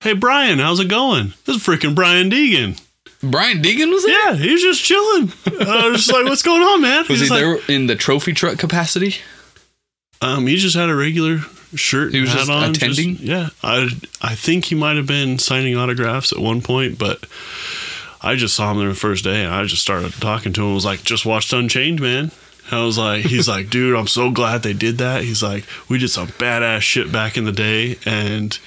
"Hey 0.00 0.12
Brian, 0.12 0.58
how's 0.58 0.80
it 0.80 0.88
going? 0.88 1.32
This 1.46 1.56
is 1.56 1.62
freaking 1.62 1.94
Brian 1.94 2.30
Deegan." 2.30 2.78
Brian 3.22 3.62
Deegan 3.62 3.90
was 3.90 4.04
there? 4.04 4.32
Yeah, 4.32 4.34
he 4.36 4.52
was 4.52 4.60
just 4.60 4.84
chilling. 4.84 5.32
I 5.66 5.88
was 5.88 6.04
just 6.04 6.12
like, 6.12 6.26
"What's 6.26 6.42
going 6.42 6.60
on, 6.60 6.82
man?" 6.82 7.06
Was 7.08 7.20
He's 7.20 7.28
he 7.28 7.30
like, 7.30 7.40
there 7.40 7.74
in 7.74 7.86
the 7.86 7.96
trophy 7.96 8.34
truck 8.34 8.58
capacity? 8.58 9.14
Um, 10.20 10.46
he 10.46 10.56
just 10.56 10.76
had 10.76 10.90
a 10.90 10.94
regular 10.94 11.38
shirt. 11.74 12.12
He 12.12 12.20
was 12.20 12.32
just 12.34 12.50
on, 12.50 12.72
attending? 12.72 13.16
yeah, 13.18 13.48
I 13.62 13.88
I 14.20 14.34
think 14.34 14.66
he 14.66 14.74
might 14.74 14.96
have 14.96 15.06
been 15.06 15.38
signing 15.38 15.74
autographs 15.74 16.32
at 16.32 16.38
one 16.38 16.60
point, 16.60 16.98
but 16.98 17.24
I 18.22 18.34
just 18.34 18.54
saw 18.54 18.72
him 18.72 18.78
there 18.78 18.88
the 18.88 18.94
first 18.94 19.24
day, 19.24 19.44
and 19.44 19.54
I 19.54 19.64
just 19.64 19.82
started 19.82 20.12
talking 20.14 20.52
to 20.54 20.62
him. 20.62 20.70
I 20.70 20.74
was 20.74 20.84
like, 20.84 21.02
"Just 21.02 21.26
watched 21.26 21.52
Unchained, 21.52 22.00
man." 22.00 22.30
I 22.70 22.84
was 22.84 22.98
like, 22.98 23.24
he's 23.24 23.46
like, 23.46 23.70
dude, 23.70 23.94
I'm 23.94 24.08
so 24.08 24.32
glad 24.32 24.64
they 24.64 24.72
did 24.72 24.98
that. 24.98 25.22
He's 25.22 25.40
like, 25.40 25.64
we 25.88 25.98
did 25.98 26.08
some 26.08 26.26
badass 26.26 26.80
shit 26.80 27.12
back 27.12 27.36
in 27.36 27.44
the 27.44 27.52
day, 27.52 27.96
and 28.04 28.58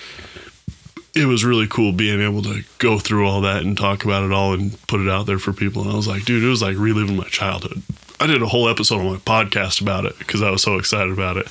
it 1.14 1.26
was 1.26 1.44
really 1.44 1.68
cool 1.68 1.92
being 1.92 2.22
able 2.22 2.42
to 2.44 2.64
go 2.78 2.98
through 3.00 3.28
all 3.28 3.42
that 3.42 3.64
and 3.64 3.78
talk 3.78 4.06
about 4.06 4.24
it 4.24 4.32
all 4.32 4.54
and 4.54 4.80
put 4.88 5.02
it 5.02 5.10
out 5.10 5.26
there 5.26 5.40
for 5.40 5.52
people. 5.52 5.82
And 5.82 5.92
I 5.92 5.96
was 5.96 6.08
like, 6.08 6.24
dude, 6.24 6.44
it 6.44 6.48
was 6.48 6.62
like 6.62 6.78
reliving 6.78 7.18
my 7.18 7.26
childhood. 7.26 7.82
I 8.20 8.28
did 8.28 8.42
a 8.42 8.48
whole 8.48 8.70
episode 8.70 9.00
on 9.00 9.12
my 9.12 9.18
podcast 9.18 9.82
about 9.82 10.06
it 10.06 10.18
because 10.20 10.42
I 10.42 10.52
was 10.52 10.62
so 10.62 10.78
excited 10.78 11.12
about 11.12 11.38
it. 11.38 11.48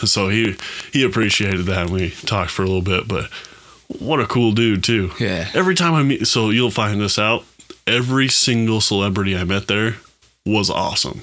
And 0.00 0.08
so 0.08 0.28
he 0.28 0.56
he 0.92 1.04
appreciated 1.04 1.66
that 1.66 1.84
and 1.84 1.90
we 1.92 2.10
talked 2.10 2.50
for 2.50 2.62
a 2.62 2.66
little 2.66 2.82
bit, 2.82 3.06
but 3.06 3.30
what 3.88 4.20
a 4.20 4.26
cool 4.26 4.52
dude 4.52 4.84
too. 4.84 5.10
Yeah. 5.20 5.48
Every 5.54 5.74
time 5.74 5.94
I 5.94 6.02
meet 6.02 6.26
so 6.26 6.50
you'll 6.50 6.70
find 6.70 7.00
this 7.00 7.18
out, 7.18 7.44
every 7.86 8.28
single 8.28 8.80
celebrity 8.80 9.36
I 9.36 9.44
met 9.44 9.66
there 9.68 9.96
was 10.46 10.70
awesome. 10.70 11.22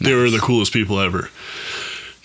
They 0.00 0.14
were 0.14 0.30
the 0.30 0.38
coolest 0.38 0.72
people 0.72 1.00
ever. 1.00 1.30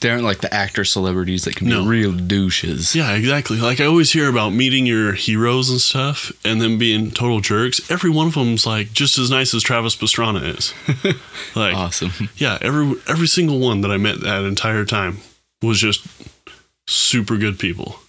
They 0.01 0.09
aren't 0.09 0.23
like 0.23 0.41
the 0.41 0.51
actor 0.51 0.83
celebrities 0.83 1.43
that 1.43 1.55
can 1.55 1.69
No. 1.69 1.83
be 1.83 1.89
real 1.89 2.11
douches. 2.11 2.95
Yeah, 2.95 3.13
exactly. 3.13 3.59
Like 3.59 3.79
I 3.79 3.85
always 3.85 4.11
hear 4.11 4.27
about 4.27 4.49
meeting 4.51 4.87
your 4.87 5.13
heroes 5.13 5.69
and 5.69 5.79
stuff 5.79 6.31
and 6.43 6.59
them 6.59 6.79
being 6.79 7.11
total 7.11 7.39
jerks. 7.39 7.79
Every 7.91 8.09
one 8.09 8.27
of 8.27 8.33
them's 8.33 8.65
like 8.65 8.93
just 8.93 9.19
as 9.19 9.29
nice 9.29 9.53
as 9.53 9.61
Travis 9.61 9.95
Pastrana 9.95 10.57
is. 10.57 10.73
like 11.55 11.75
Awesome. 11.75 12.29
yeah, 12.35 12.57
every 12.61 12.95
every 13.07 13.27
single 13.27 13.59
one 13.59 13.81
that 13.81 13.91
I 13.91 13.97
met 13.97 14.19
that 14.21 14.43
entire 14.43 14.85
time 14.85 15.19
was 15.61 15.79
just 15.79 16.03
super 16.87 17.37
good 17.37 17.59
people. 17.59 17.99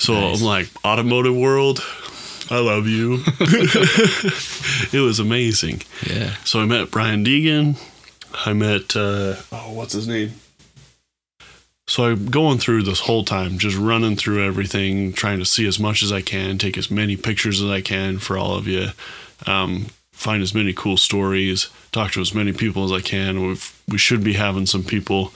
So 0.00 0.14
Nice. 0.14 0.40
I'm 0.40 0.46
like, 0.46 0.68
automotive 0.84 1.36
world, 1.36 1.80
I 2.50 2.58
love 2.60 2.86
you. 2.86 3.22
it 4.92 5.02
was 5.02 5.18
amazing. 5.18 5.82
Yeah. 6.06 6.34
So 6.44 6.60
I 6.60 6.64
met 6.64 6.90
Brian 6.90 7.24
Deegan. 7.24 7.76
I 8.46 8.52
met 8.52 8.96
uh, 8.96 9.36
oh, 9.52 9.72
what's 9.72 9.92
his 9.92 10.06
name? 10.08 10.32
So 11.88 12.04
I'm 12.04 12.26
going 12.26 12.58
through 12.58 12.82
this 12.82 13.00
whole 13.00 13.24
time, 13.24 13.58
just 13.58 13.76
running 13.76 14.14
through 14.14 14.44
everything, 14.44 15.14
trying 15.14 15.38
to 15.38 15.46
see 15.46 15.66
as 15.66 15.80
much 15.80 16.02
as 16.02 16.12
I 16.12 16.20
can, 16.20 16.58
take 16.58 16.76
as 16.76 16.90
many 16.90 17.16
pictures 17.16 17.62
as 17.62 17.70
I 17.70 17.80
can 17.80 18.18
for 18.18 18.36
all 18.36 18.56
of 18.56 18.68
you, 18.68 18.88
um, 19.46 19.86
find 20.12 20.42
as 20.42 20.54
many 20.54 20.74
cool 20.74 20.98
stories, 20.98 21.70
talk 21.90 22.12
to 22.12 22.20
as 22.20 22.34
many 22.34 22.52
people 22.52 22.84
as 22.84 22.92
I 22.92 23.00
can. 23.00 23.46
We've, 23.46 23.82
we 23.88 23.96
should 23.96 24.22
be 24.22 24.34
having 24.34 24.66
some 24.66 24.84
people 24.84 25.32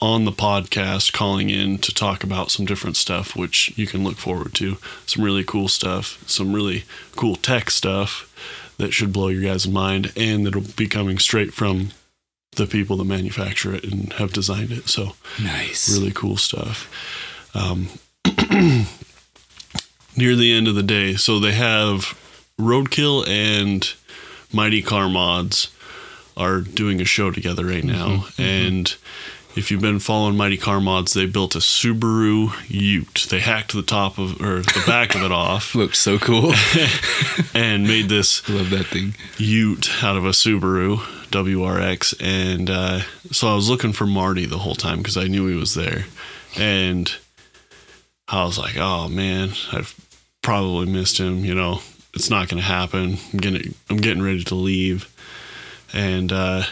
on 0.00 0.24
the 0.24 0.32
podcast 0.32 1.12
calling 1.12 1.50
in 1.50 1.78
to 1.78 1.92
talk 1.92 2.22
about 2.22 2.50
some 2.50 2.64
different 2.64 2.96
stuff, 2.96 3.34
which 3.34 3.72
you 3.76 3.86
can 3.86 4.04
look 4.04 4.16
forward 4.16 4.54
to. 4.54 4.76
Some 5.06 5.24
really 5.24 5.42
cool 5.44 5.66
stuff, 5.68 6.22
some 6.26 6.52
really 6.52 6.84
cool 7.16 7.34
tech 7.36 7.70
stuff 7.70 8.32
that 8.78 8.92
should 8.92 9.12
blow 9.12 9.26
your 9.28 9.42
guys' 9.42 9.66
mind, 9.66 10.12
and 10.16 10.46
that'll 10.46 10.62
be 10.76 10.86
coming 10.86 11.18
straight 11.18 11.52
from 11.52 11.90
the 12.52 12.66
people 12.66 12.96
that 12.96 13.04
manufacture 13.04 13.74
it 13.74 13.84
and 13.84 14.12
have 14.14 14.32
designed 14.32 14.70
it. 14.70 14.88
So 14.88 15.14
Nice. 15.42 15.88
really 15.92 16.12
cool 16.12 16.36
stuff. 16.36 16.88
Um, 17.54 17.88
near 20.16 20.34
the 20.36 20.52
end 20.52 20.68
of 20.68 20.74
the 20.74 20.82
day, 20.82 21.14
so 21.14 21.38
they 21.38 21.52
have 21.52 22.16
Roadkill 22.58 23.26
and 23.28 23.92
Mighty 24.52 24.82
Car 24.82 25.08
Mods 25.08 25.72
are 26.36 26.60
doing 26.60 27.00
a 27.00 27.04
show 27.04 27.30
together 27.32 27.66
right 27.66 27.84
now, 27.84 28.26
and 28.38 28.94
if 29.58 29.72
you've 29.72 29.80
been 29.80 29.98
following 29.98 30.36
Mighty 30.36 30.56
Car 30.56 30.80
Mods, 30.80 31.14
they 31.14 31.26
built 31.26 31.56
a 31.56 31.58
Subaru 31.58 32.52
Ute. 32.68 33.26
They 33.28 33.40
hacked 33.40 33.72
the 33.72 33.82
top 33.82 34.16
of 34.16 34.40
or 34.40 34.60
the 34.60 34.84
back 34.86 35.16
of 35.16 35.22
it 35.22 35.32
off 35.32 35.74
Looks 35.74 35.98
so 35.98 36.16
cool. 36.16 36.54
and 37.54 37.82
made 37.82 38.08
this 38.08 38.48
Love 38.48 38.70
that 38.70 38.86
thing. 38.86 39.14
Ute 39.36 40.04
out 40.04 40.16
of 40.16 40.24
a 40.24 40.30
Subaru 40.30 40.98
WRX, 41.30 42.14
and 42.20 42.70
uh, 42.70 43.00
so 43.32 43.48
I 43.48 43.56
was 43.56 43.68
looking 43.68 43.92
for 43.92 44.06
Marty 44.06 44.46
the 44.46 44.58
whole 44.58 44.76
time 44.76 44.98
because 44.98 45.16
I 45.16 45.26
knew 45.26 45.48
he 45.48 45.56
was 45.56 45.74
there, 45.74 46.06
and 46.56 47.12
I 48.28 48.44
was 48.44 48.58
like, 48.58 48.76
"Oh 48.76 49.08
man, 49.08 49.50
I've 49.72 49.94
probably 50.40 50.86
missed 50.86 51.18
him." 51.18 51.44
You 51.44 51.56
know, 51.56 51.80
it's 52.14 52.30
not 52.30 52.48
going 52.48 52.62
to 52.62 52.66
happen. 52.66 53.18
I'm 53.32 53.38
getting 53.40 53.74
I'm 53.90 53.98
getting 53.98 54.22
ready 54.22 54.44
to 54.44 54.54
leave, 54.54 55.12
and 55.92 56.32
uh, 56.32 56.62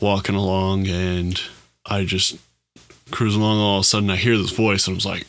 walking 0.00 0.34
along, 0.34 0.88
and 0.88 1.40
I 1.86 2.04
just 2.04 2.36
cruise 3.10 3.34
along. 3.34 3.58
All 3.58 3.76
of 3.78 3.82
a 3.82 3.84
sudden, 3.84 4.10
I 4.10 4.16
hear 4.16 4.36
this 4.36 4.50
voice, 4.50 4.86
and 4.86 4.94
I 4.94 4.96
was 4.96 5.06
like. 5.06 5.26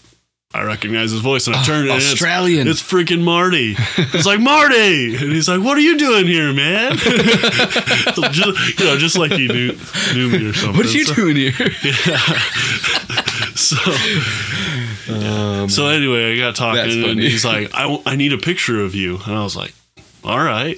I 0.53 0.63
recognize 0.63 1.11
his 1.11 1.19
voice, 1.19 1.47
and 1.47 1.55
I 1.57 1.59
uh, 1.59 1.65
turned, 1.65 1.89
and 1.89 1.97
it's- 1.97 2.13
Australian. 2.13 2.69
it's 2.69 2.81
freaking 2.81 3.21
Marty. 3.23 3.75
It's 3.97 4.25
like 4.25 4.39
Marty, 4.39 5.13
and 5.13 5.33
he's 5.33 5.49
like, 5.49 5.61
"What 5.61 5.77
are 5.77 5.81
you 5.81 5.97
doing 5.97 6.27
here, 6.27 6.53
man?" 6.53 6.95
just, 6.97 8.79
you 8.79 8.85
know, 8.85 8.97
just 8.97 9.17
like 9.17 9.33
he 9.33 9.49
knew 9.49 9.77
knew 10.13 10.29
me 10.29 10.45
or 10.45 10.53
something. 10.53 10.77
what 10.77 10.85
are 10.85 10.91
you 10.97 11.03
so, 11.03 11.13
doing 11.13 11.35
here? 11.35 11.51
Yeah. 11.83 12.17
So, 13.55 13.75
oh, 15.09 15.67
so 15.69 15.87
anyway, 15.87 16.33
I 16.35 16.37
got 16.37 16.55
talking, 16.55 17.03
and 17.03 17.19
he's 17.19 17.43
like, 17.43 17.71
I, 17.73 18.01
"I 18.05 18.15
need 18.15 18.31
a 18.31 18.37
picture 18.37 18.79
of 18.81 18.95
you," 18.95 19.19
and 19.25 19.35
I 19.35 19.43
was 19.43 19.55
like, 19.57 19.73
"All 20.23 20.39
right." 20.39 20.77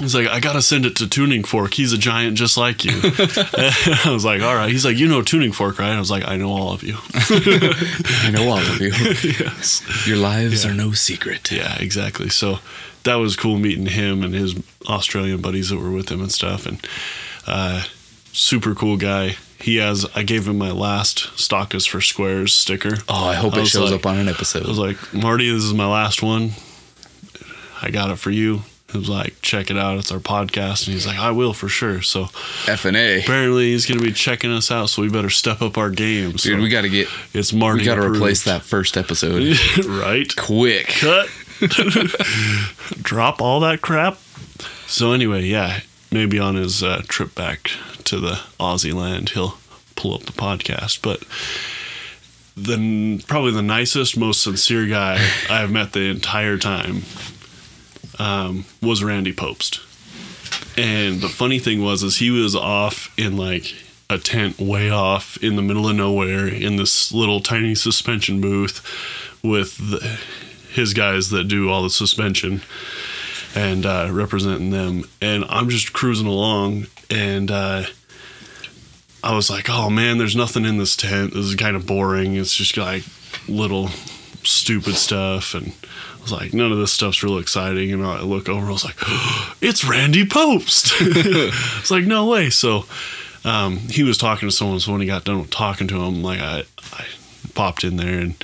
He's 0.00 0.14
like, 0.14 0.26
I 0.26 0.40
gotta 0.40 0.62
send 0.62 0.86
it 0.86 0.96
to 0.96 1.08
Tuning 1.08 1.44
Fork. 1.44 1.74
He's 1.74 1.92
a 1.92 1.98
giant 1.98 2.36
just 2.36 2.56
like 2.56 2.84
you. 2.84 2.92
I 3.02 4.10
was 4.10 4.24
like, 4.24 4.42
all 4.42 4.54
right. 4.54 4.70
He's 4.70 4.84
like, 4.84 4.96
you 4.96 5.06
know 5.06 5.22
Tuning 5.22 5.52
Fork, 5.52 5.78
right? 5.78 5.92
I 5.92 5.98
was 5.98 6.10
like, 6.10 6.26
I 6.26 6.36
know 6.36 6.50
all 6.50 6.72
of 6.72 6.82
you. 6.82 6.96
I 7.14 8.30
know 8.32 8.48
all 8.48 8.58
of 8.58 8.80
you. 8.80 8.88
yes. 8.90 9.82
Your 10.06 10.16
lives 10.16 10.64
are 10.66 10.74
no 10.74 10.92
secret. 10.92 11.50
Yeah, 11.52 11.76
exactly. 11.78 12.28
So 12.28 12.58
that 13.04 13.16
was 13.16 13.36
cool 13.36 13.58
meeting 13.58 13.86
him 13.86 14.22
and 14.24 14.34
his 14.34 14.54
Australian 14.88 15.40
buddies 15.40 15.68
that 15.68 15.78
were 15.78 15.90
with 15.92 16.08
him 16.10 16.20
and 16.22 16.32
stuff. 16.32 16.66
And 16.66 16.84
uh, 17.46 17.84
super 18.32 18.74
cool 18.74 18.96
guy. 18.96 19.36
He 19.60 19.76
has. 19.76 20.04
I 20.14 20.24
gave 20.24 20.46
him 20.48 20.58
my 20.58 20.72
last 20.72 21.38
stock 21.38 21.74
is 21.74 21.86
for 21.86 22.00
squares 22.00 22.52
sticker. 22.52 22.96
Oh, 23.08 23.26
I 23.28 23.34
hope 23.34 23.54
I 23.54 23.60
it 23.60 23.66
shows 23.66 23.90
like- 23.92 24.00
up 24.00 24.06
on 24.06 24.18
an 24.18 24.28
episode. 24.28 24.64
I 24.64 24.68
was 24.68 24.78
like, 24.78 25.14
Marty, 25.14 25.48
this 25.50 25.62
is 25.62 25.72
my 25.72 25.86
last 25.86 26.22
one. 26.22 26.50
I 27.80 27.90
got 27.90 28.10
it 28.10 28.16
for 28.16 28.30
you. 28.30 28.62
He 28.94 28.98
was 29.00 29.08
like, 29.08 29.42
check 29.42 29.70
it 29.72 29.76
out. 29.76 29.98
It's 29.98 30.12
our 30.12 30.20
podcast. 30.20 30.86
And 30.86 30.94
he's 30.94 31.04
like, 31.04 31.18
I 31.18 31.32
will 31.32 31.52
for 31.52 31.68
sure. 31.68 32.00
So 32.00 32.28
F 32.68 32.84
and 32.84 32.96
A. 32.96 33.18
apparently 33.18 33.72
he's 33.72 33.86
going 33.86 33.98
to 34.00 34.06
be 34.06 34.12
checking 34.12 34.52
us 34.52 34.70
out. 34.70 34.88
So 34.88 35.02
we 35.02 35.08
better 35.08 35.30
step 35.30 35.60
up 35.60 35.76
our 35.76 35.90
game. 35.90 36.38
So 36.38 36.50
Dude, 36.50 36.60
we 36.60 36.68
got 36.68 36.82
to 36.82 36.88
get. 36.88 37.08
it's 37.32 37.52
Marty. 37.52 37.80
We 37.80 37.84
got 37.86 37.96
to 37.96 38.08
replace 38.08 38.44
that 38.44 38.62
first 38.62 38.96
episode. 38.96 39.58
right. 39.84 40.34
Quick. 40.36 40.86
cut 40.86 41.28
drop 43.02 43.40
all 43.40 43.60
that 43.60 43.80
crap 43.80 44.18
so 44.86 45.12
anyway 45.12 45.42
yeah 45.42 45.80
maybe 46.10 46.38
on 46.38 46.56
his 46.56 46.82
uh, 46.82 47.00
trip 47.08 47.34
back 47.34 47.70
to 48.04 48.18
the 48.20 48.40
aussie 48.60 48.92
land 48.92 49.30
he'll 49.30 49.56
pull 49.96 50.14
up 50.14 50.22
the 50.22 50.32
podcast 50.32 51.00
but 51.00 51.22
the 52.56 53.22
probably 53.28 53.52
the 53.52 53.62
nicest 53.62 54.16
most 54.16 54.42
sincere 54.42 54.86
guy 54.86 55.16
i've 55.48 55.70
met 55.70 55.92
the 55.92 56.00
entire 56.10 56.58
time 56.58 57.02
um, 58.18 58.64
was 58.82 59.02
randy 59.02 59.32
pobst 59.32 59.80
and 60.76 61.20
the 61.20 61.28
funny 61.28 61.58
thing 61.58 61.82
was 61.82 62.02
is 62.02 62.16
he 62.16 62.30
was 62.30 62.56
off 62.56 63.12
in 63.18 63.36
like 63.36 63.74
a 64.10 64.18
tent 64.18 64.58
way 64.58 64.90
off 64.90 65.42
in 65.42 65.56
the 65.56 65.62
middle 65.62 65.88
of 65.88 65.96
nowhere 65.96 66.46
in 66.46 66.76
this 66.76 67.12
little 67.12 67.40
tiny 67.40 67.74
suspension 67.74 68.40
booth 68.40 68.84
with 69.42 69.76
the, 69.78 70.18
his 70.72 70.92
guys 70.92 71.30
that 71.30 71.44
do 71.44 71.70
all 71.70 71.82
the 71.82 71.90
suspension 71.90 72.62
and 73.54 73.86
uh, 73.86 74.08
representing 74.10 74.70
them. 74.70 75.04
And 75.20 75.44
I'm 75.48 75.68
just 75.68 75.92
cruising 75.92 76.26
along, 76.26 76.86
and 77.08 77.50
uh, 77.50 77.84
I 79.22 79.34
was 79.34 79.48
like, 79.48 79.70
"Oh 79.70 79.90
man, 79.90 80.18
there's 80.18 80.36
nothing 80.36 80.64
in 80.64 80.78
this 80.78 80.96
tent. 80.96 81.34
This 81.34 81.46
is 81.46 81.54
kind 81.54 81.76
of 81.76 81.86
boring. 81.86 82.34
It's 82.34 82.54
just 82.54 82.76
like 82.76 83.04
little 83.48 83.88
stupid 84.42 84.96
stuff." 84.96 85.54
And 85.54 85.72
was 86.24 86.32
like, 86.32 86.52
"None 86.52 86.72
of 86.72 86.78
this 86.78 86.92
stuff's 86.92 87.22
real 87.22 87.38
exciting." 87.38 87.92
And 87.92 88.04
I 88.04 88.20
look 88.22 88.48
over, 88.48 88.66
I 88.66 88.70
was 88.72 88.84
like, 88.84 88.96
"It's 89.62 89.84
Randy 89.84 90.24
Pobst." 90.24 90.92
it's 91.80 91.90
like, 91.90 92.04
"No 92.04 92.26
way!" 92.26 92.50
So. 92.50 92.84
Um, 93.46 93.76
he 93.90 94.02
was 94.04 94.16
talking 94.16 94.48
to 94.48 94.54
someone, 94.54 94.80
so 94.80 94.90
when 94.92 95.02
he 95.02 95.06
got 95.06 95.24
done 95.24 95.44
talking 95.44 95.86
to 95.88 96.02
him, 96.02 96.22
like 96.22 96.40
I, 96.40 96.62
I 96.94 97.04
popped 97.52 97.84
in 97.84 97.98
there 97.98 98.20
and 98.20 98.42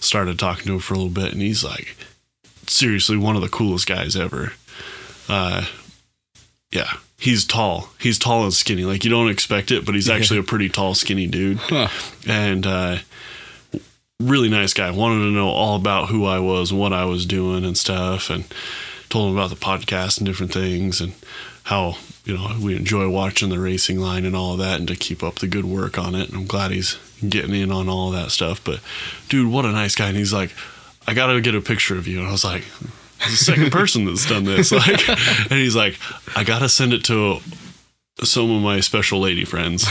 started 0.00 0.38
talking 0.38 0.64
to 0.68 0.72
him 0.72 0.78
for 0.80 0.94
a 0.94 0.96
little 0.96 1.12
bit, 1.12 1.34
and 1.34 1.42
he's 1.42 1.62
like, 1.62 1.94
seriously, 2.66 3.18
one 3.18 3.36
of 3.36 3.42
the 3.42 3.50
coolest 3.50 3.86
guys 3.86 4.16
ever. 4.16 4.54
Uh, 5.28 5.66
yeah, 6.72 6.90
he's 7.18 7.44
tall. 7.44 7.90
He's 8.00 8.18
tall 8.18 8.44
and 8.44 8.54
skinny. 8.54 8.84
Like 8.84 9.04
you 9.04 9.10
don't 9.10 9.28
expect 9.30 9.70
it, 9.70 9.84
but 9.84 9.94
he's 9.94 10.08
actually 10.08 10.38
a 10.40 10.42
pretty 10.42 10.70
tall, 10.70 10.94
skinny 10.94 11.26
dude, 11.26 11.58
Huh. 11.58 11.88
and 12.26 12.66
uh, 12.66 12.96
really 14.20 14.48
nice 14.48 14.74
guy. 14.74 14.90
Wanted 14.90 15.24
to 15.24 15.30
know 15.30 15.48
all 15.48 15.76
about 15.76 16.10
who 16.10 16.26
I 16.26 16.38
was 16.38 16.72
what 16.72 16.92
I 16.92 17.04
was 17.04 17.26
doing 17.26 17.64
and 17.64 17.76
stuff, 17.76 18.30
and 18.30 18.44
told 19.08 19.30
him 19.30 19.36
about 19.36 19.50
the 19.50 19.56
podcast 19.56 20.18
and 20.18 20.26
different 20.26 20.52
things 20.52 21.00
and 21.00 21.14
how 21.64 21.96
you 22.24 22.36
know 22.36 22.56
we 22.62 22.76
enjoy 22.76 23.08
watching 23.08 23.48
the 23.48 23.58
racing 23.58 23.98
line 23.98 24.24
and 24.24 24.36
all 24.36 24.52
of 24.52 24.58
that, 24.58 24.78
and 24.78 24.88
to 24.88 24.96
keep 24.96 25.22
up 25.22 25.36
the 25.36 25.48
good 25.48 25.64
work 25.64 25.98
on 25.98 26.14
it. 26.14 26.28
And 26.28 26.38
I'm 26.38 26.46
glad 26.46 26.70
he's 26.70 26.98
getting 27.26 27.54
in 27.54 27.72
on 27.72 27.88
all 27.88 28.10
that 28.10 28.30
stuff. 28.30 28.62
But 28.62 28.80
dude, 29.28 29.50
what 29.50 29.64
a 29.64 29.72
nice 29.72 29.94
guy! 29.94 30.08
And 30.08 30.16
he's 30.16 30.32
like, 30.32 30.54
I 31.06 31.14
gotta 31.14 31.40
get 31.40 31.54
a 31.54 31.60
picture 31.60 31.96
of 31.96 32.06
you, 32.06 32.18
and 32.18 32.28
I 32.28 32.32
was 32.32 32.44
like. 32.44 32.64
The 33.20 33.36
second 33.36 33.70
person 33.70 34.06
that's 34.06 34.26
done 34.26 34.44
this, 34.44 34.72
like, 34.72 35.06
and 35.06 35.52
he's 35.52 35.76
like, 35.76 35.98
I 36.34 36.42
gotta 36.42 36.70
send 36.70 36.94
it 36.94 37.04
to 37.04 37.40
some 38.24 38.50
of 38.50 38.62
my 38.62 38.80
special 38.80 39.20
lady 39.20 39.44
friends. 39.44 39.82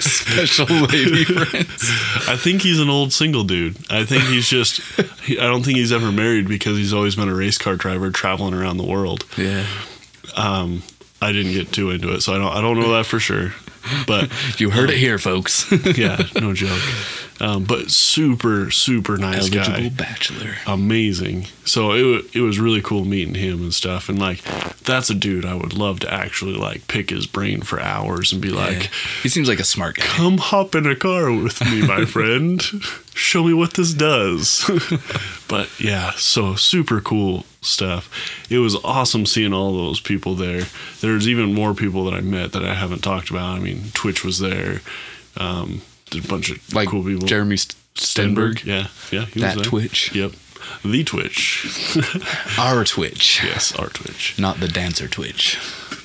Special 0.00 0.66
lady 0.66 1.24
friends. 1.24 1.90
I 2.28 2.36
think 2.36 2.62
he's 2.62 2.80
an 2.80 2.88
old 2.88 3.12
single 3.12 3.44
dude. 3.44 3.76
I 3.90 4.04
think 4.04 4.24
he's 4.24 4.48
just. 4.48 4.80
He, 5.22 5.38
I 5.38 5.44
don't 5.44 5.62
think 5.64 5.78
he's 5.78 5.92
ever 5.92 6.10
married 6.12 6.48
because 6.48 6.76
he's 6.76 6.92
always 6.92 7.16
been 7.16 7.28
a 7.28 7.34
race 7.34 7.58
car 7.58 7.76
driver 7.76 8.10
traveling 8.10 8.54
around 8.54 8.76
the 8.78 8.86
world. 8.86 9.24
Yeah. 9.36 9.66
Um, 10.36 10.82
I 11.20 11.32
didn't 11.32 11.52
get 11.52 11.72
too 11.72 11.90
into 11.90 12.12
it, 12.12 12.20
so 12.22 12.34
I 12.34 12.38
don't. 12.38 12.52
I 12.52 12.60
don't 12.60 12.78
know 12.78 12.92
that 12.92 13.06
for 13.06 13.18
sure. 13.18 13.52
But 14.06 14.30
You 14.60 14.70
heard 14.70 14.90
it 14.90 14.98
here, 14.98 15.18
folks. 15.18 15.70
yeah, 15.96 16.22
no 16.40 16.52
joke. 16.54 16.80
Um, 17.40 17.62
but 17.64 17.88
super, 17.90 18.68
super 18.72 19.16
nice 19.16 19.42
Eligible 19.52 19.66
guy. 19.66 19.88
bachelor. 19.90 20.56
Amazing. 20.66 21.46
So 21.64 21.92
it 21.92 22.24
it 22.34 22.40
was 22.40 22.58
really 22.58 22.82
cool 22.82 23.04
meeting 23.04 23.34
him 23.34 23.60
and 23.62 23.72
stuff. 23.74 24.08
And 24.08 24.18
like, 24.18 24.42
that's 24.82 25.08
a 25.08 25.14
dude 25.14 25.44
I 25.44 25.54
would 25.54 25.72
love 25.72 26.00
to 26.00 26.12
actually 26.12 26.54
like 26.54 26.88
pick 26.88 27.10
his 27.10 27.26
brain 27.26 27.60
for 27.60 27.80
hours 27.80 28.32
and 28.32 28.42
be 28.42 28.48
like, 28.50 28.82
Yeah. 28.84 28.88
he 29.22 29.28
seems 29.28 29.48
like 29.48 29.60
a 29.60 29.64
smart 29.64 29.96
guy. 29.96 30.04
"Come 30.04 30.38
hop 30.38 30.74
in 30.74 30.86
a 30.86 30.96
car 30.96 31.30
with 31.30 31.60
me, 31.64 31.86
my 31.86 32.04
friend. 32.16 32.60
Show 33.18 33.42
me 33.44 33.52
what 33.52 33.74
this 33.74 33.92
does." 33.94 34.64
but 35.48 35.68
yeah, 35.80 36.12
so 36.12 36.54
super 36.54 37.00
cool 37.00 37.44
stuff. 37.62 38.08
It 38.48 38.58
was 38.58 38.76
awesome 38.84 39.26
seeing 39.26 39.52
all 39.52 39.72
those 39.72 40.00
people 40.00 40.34
there. 40.34 40.62
There's 41.00 41.26
even 41.28 41.52
more 41.52 41.74
people 41.74 42.04
that 42.04 42.14
I 42.14 42.20
met 42.20 42.52
that 42.52 42.64
I 42.64 42.74
haven't 42.74 43.02
talked 43.02 43.28
about. 43.30 43.56
I 43.56 43.58
mean, 43.58 43.90
Twitch 43.92 44.24
was 44.24 44.38
there. 44.38 44.80
Um, 45.36 45.82
there's 46.10 46.24
a 46.24 46.28
bunch 46.28 46.50
of 46.50 46.72
Like 46.72 46.88
cool 46.88 47.02
people. 47.04 47.26
Jeremy 47.26 47.56
St- 47.56 47.74
Stenberg. 47.96 48.64
Yeah, 48.64 48.86
yeah. 49.10 49.24
He 49.26 49.40
That 49.40 49.56
was 49.56 49.64
there. 49.64 49.64
Twitch. 49.64 50.14
Yep. 50.14 50.32
The 50.84 51.02
Twitch. 51.02 51.96
Our 52.58 52.84
Twitch. 52.84 53.42
yes, 53.42 53.74
our 53.76 53.88
Twitch. 53.88 54.38
Not 54.38 54.60
the 54.60 54.68
dancer 54.68 55.08
Twitch. 55.08 55.58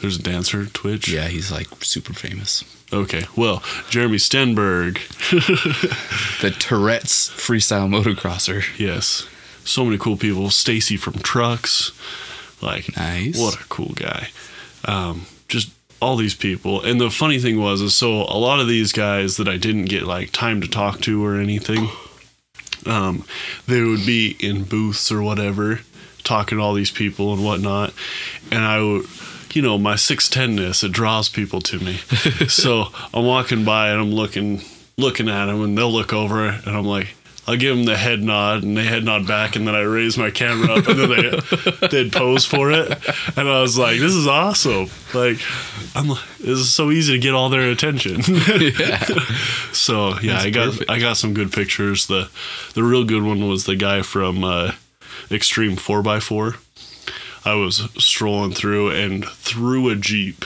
There's 0.04 0.20
a 0.20 0.22
dancer 0.22 0.66
Twitch. 0.66 1.08
Yeah, 1.08 1.30
he's 1.30 1.50
like 1.50 1.68
super 1.82 2.12
famous. 2.14 2.66
Okay. 2.92 3.24
Well, 3.38 3.64
Jeremy 3.90 4.18
Stenberg. 4.18 5.00
The 6.42 6.52
Tourette's 6.52 7.30
freestyle 7.30 7.88
motocrosser. 7.90 8.64
yes. 8.78 9.26
So 9.64 9.86
many 9.86 9.98
cool 9.98 10.18
people. 10.18 10.50
Stacy 10.50 10.98
from 10.98 11.14
Trucks. 11.14 11.94
Like, 12.62 12.96
Nice. 12.98 13.40
what 13.40 13.56
a 13.56 13.64
cool 13.70 13.94
guy. 13.96 14.28
Um, 14.84 15.26
just 15.48 15.72
all 16.02 16.18
these 16.18 16.36
people. 16.36 16.82
And 16.82 17.00
the 17.00 17.10
funny 17.10 17.40
thing 17.40 17.62
was, 17.62 17.80
is 17.80 17.96
so 17.96 18.24
a 18.24 18.38
lot 18.38 18.60
of 18.60 18.68
these 18.68 18.92
guys 18.92 19.38
that 19.38 19.48
I 19.48 19.56
didn't 19.56 19.86
get 19.86 20.04
like 20.04 20.32
time 20.34 20.60
to 20.60 20.68
talk 20.68 21.00
to 21.02 21.26
or 21.26 21.40
anything, 21.40 21.88
um, 22.86 23.24
they 23.68 23.82
would 23.82 24.06
be 24.06 24.36
in 24.42 24.66
booths 24.66 25.10
or 25.14 25.22
whatever, 25.22 25.80
talking 26.26 26.58
to 26.58 26.62
all 26.64 26.74
these 26.74 26.92
people 26.92 27.34
and 27.34 27.44
whatnot. 27.46 27.94
And 28.52 28.64
I 28.66 28.82
would, 28.82 29.06
you 29.56 29.62
know, 29.62 29.78
my 29.78 29.96
6'10ness, 29.96 30.84
it 30.84 30.92
draws 30.92 31.30
people 31.30 31.62
to 31.62 31.80
me. 31.80 31.98
so 32.48 32.88
I'm 33.14 33.26
walking 33.26 33.64
by 33.66 33.90
and 33.90 34.02
I'm 34.02 34.12
looking, 34.12 34.62
looking 34.98 35.30
at 35.30 35.46
them 35.46 35.62
and 35.64 35.78
they'll 35.78 35.92
look 35.92 36.14
over 36.14 36.48
and 36.48 36.68
I'm 36.68 36.86
like, 36.86 37.16
I'll 37.46 37.58
give 37.58 37.76
them 37.76 37.86
the 37.86 37.98
head 37.98 38.22
nod 38.22 38.64
and 38.64 38.78
they 38.78 38.86
head 38.86 39.04
nod 39.04 39.28
back 39.28 39.58
and 39.58 39.68
then 39.68 39.76
I 39.76 39.82
raise 39.82 40.18
my 40.18 40.32
camera 40.32 40.76
up 40.76 40.88
and 40.88 40.98
then 40.98 41.10
they, 41.10 41.88
they'd 41.90 42.12
pose 42.12 42.46
for 42.46 42.72
it. 42.72 42.90
And 43.38 43.50
I 43.50 43.62
was 43.62 43.78
like, 43.78 44.00
this 44.00 44.14
is 44.14 44.28
awesome. 44.28 44.90
Like, 45.14 45.40
I'm 45.94 46.08
like, 46.08 46.24
this 46.40 46.60
is 46.60 46.74
so 46.74 46.90
easy 46.90 47.14
to 47.14 47.20
get 47.20 47.34
all 47.34 47.50
their 47.50 47.70
attention. 47.70 48.22
yeah. 48.60 49.04
So 49.74 50.18
yeah, 50.20 50.34
That's 50.34 50.46
I 50.46 50.50
got 50.52 50.66
perfect. 50.72 50.90
I 50.90 51.00
got 51.00 51.18
some 51.18 51.34
good 51.34 51.52
pictures. 51.52 52.08
The 52.08 52.30
the 52.76 52.84
real 52.84 53.04
good 53.04 53.24
one 53.24 53.48
was 53.50 53.66
the 53.66 53.76
guy 53.76 54.04
from 54.04 54.44
uh, 54.44 54.72
Extreme 55.30 55.76
Four 55.76 56.08
x 56.08 56.26
Four. 56.26 56.56
I 57.46 57.56
was 57.56 57.90
strolling 57.98 58.52
through 58.54 58.92
and 58.92 59.26
through 59.26 59.90
a 59.90 59.96
jeep. 59.96 60.46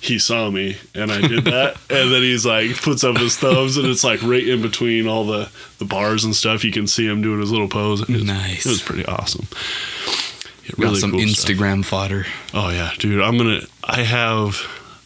He 0.00 0.18
saw 0.18 0.50
me 0.50 0.76
and 0.96 1.12
I 1.12 1.20
did 1.20 1.44
that, 1.44 1.76
and 1.90 2.12
then 2.12 2.22
he's 2.22 2.44
like 2.44 2.74
puts 2.82 3.04
up 3.04 3.16
his 3.16 3.36
thumbs, 3.36 3.76
and 3.76 3.86
it's 3.86 4.02
like 4.02 4.20
right 4.22 4.46
in 4.46 4.60
between 4.60 5.06
all 5.06 5.24
the 5.24 5.48
the 5.78 5.84
bars 5.84 6.24
and 6.24 6.34
stuff. 6.34 6.64
You 6.64 6.72
can 6.72 6.86
see 6.88 7.06
him 7.06 7.22
doing 7.22 7.40
his 7.40 7.50
little 7.52 7.68
pose. 7.68 8.00
It 8.02 8.08
was, 8.08 8.24
Nice. 8.24 8.66
It 8.66 8.68
was 8.70 8.82
pretty 8.82 9.06
awesome. 9.06 9.46
Yeah, 10.64 10.86
Got 10.90 10.96
some 10.96 11.10
cool 11.12 11.20
stuff. 11.28 11.50
Instagram 11.56 11.84
fodder. 11.84 12.26
Oh 12.52 12.70
yeah, 12.70 12.92
dude. 12.98 13.20
I'm 13.22 13.36
gonna. 13.38 13.60
I 13.84 14.02
have 14.02 14.60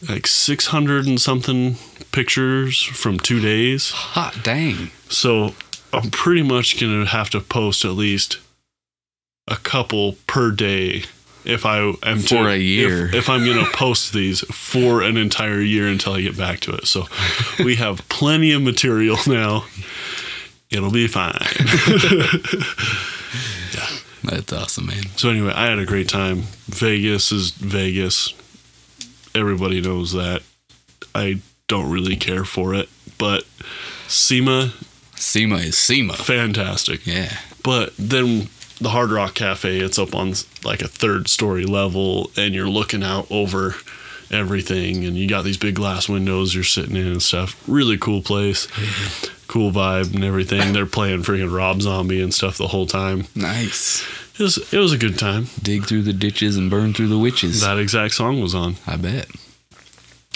like 0.07 0.25
600 0.27 1.05
and 1.07 1.19
something 1.21 1.75
pictures 2.11 2.81
from 2.81 3.19
two 3.19 3.39
days. 3.39 3.91
Hot 3.91 4.39
dang. 4.43 4.89
So 5.09 5.53
I'm 5.93 6.09
pretty 6.11 6.43
much 6.43 6.79
gonna 6.79 7.05
have 7.05 7.29
to 7.31 7.39
post 7.39 7.85
at 7.85 7.91
least 7.91 8.37
a 9.47 9.55
couple 9.57 10.13
per 10.27 10.51
day 10.51 11.03
if 11.45 11.65
I 11.65 11.79
am 12.03 12.19
to, 12.23 12.27
For 12.27 12.49
a 12.49 12.57
year. 12.57 13.07
If, 13.07 13.13
if 13.13 13.29
I'm 13.29 13.45
gonna 13.45 13.67
post 13.73 14.11
these 14.13 14.41
for 14.53 15.01
an 15.01 15.15
entire 15.15 15.61
year 15.61 15.87
until 15.87 16.13
I 16.13 16.21
get 16.21 16.37
back 16.37 16.59
to 16.61 16.73
it. 16.73 16.87
So 16.87 17.05
we 17.63 17.75
have 17.77 18.07
plenty 18.09 18.51
of 18.51 18.61
material 18.61 19.17
now. 19.27 19.65
It'll 20.69 20.91
be 20.91 21.07
fine. 21.07 21.33
Yeah. 23.73 23.87
That's 24.23 24.53
awesome, 24.53 24.87
man. 24.87 25.03
So 25.17 25.29
anyway, 25.29 25.51
I 25.53 25.67
had 25.67 25.79
a 25.79 25.85
great 25.85 26.09
time. 26.09 26.43
Vegas 26.67 27.31
is 27.31 27.51
Vegas. 27.51 28.33
Everybody 29.35 29.81
knows 29.81 30.13
that. 30.13 30.41
I 31.13 31.41
don't 31.67 31.91
really 31.91 32.15
care 32.15 32.43
for 32.45 32.73
it, 32.73 32.89
but 33.17 33.43
SEMA, 34.07 34.73
SEMA 35.15 35.57
is 35.57 35.77
SEMA. 35.77 36.13
fantastic. 36.13 37.05
Yeah. 37.05 37.37
But 37.63 37.93
then 37.97 38.49
the 38.79 38.89
Hard 38.89 39.11
Rock 39.11 39.33
Cafe, 39.33 39.79
it's 39.79 39.99
up 39.99 40.13
on 40.15 40.33
like 40.63 40.81
a 40.81 40.87
third 40.87 41.27
story 41.27 41.65
level, 41.65 42.31
and 42.37 42.53
you're 42.53 42.69
looking 42.69 43.03
out 43.03 43.27
over 43.31 43.75
everything, 44.31 45.05
and 45.05 45.17
you 45.17 45.27
got 45.27 45.43
these 45.43 45.57
big 45.57 45.75
glass 45.75 46.07
windows 46.07 46.53
you're 46.53 46.63
sitting 46.63 46.95
in 46.95 47.07
and 47.07 47.21
stuff. 47.21 47.61
Really 47.67 47.97
cool 47.97 48.21
place, 48.21 48.67
cool 49.47 49.71
vibe 49.71 50.13
and 50.13 50.23
everything. 50.23 50.73
They're 50.73 50.85
playing 50.85 51.23
freaking 51.23 51.55
Rob 51.55 51.81
Zombie 51.81 52.21
and 52.21 52.33
stuff 52.33 52.57
the 52.57 52.67
whole 52.67 52.85
time. 52.87 53.27
Nice. 53.35 54.05
It 54.35 54.43
was 54.43 54.73
it 54.73 54.77
was 54.77 54.93
a 54.93 54.97
good 54.97 55.17
time. 55.17 55.47
Dig 55.61 55.85
through 55.85 56.03
the 56.03 56.13
ditches 56.13 56.57
and 56.57 56.69
burn 56.69 56.93
through 56.93 57.07
the 57.07 57.17
witches. 57.17 57.61
That 57.61 57.79
exact 57.79 58.13
song 58.13 58.39
was 58.39 58.53
on. 58.53 58.75
I 58.85 58.95
bet. 58.97 59.27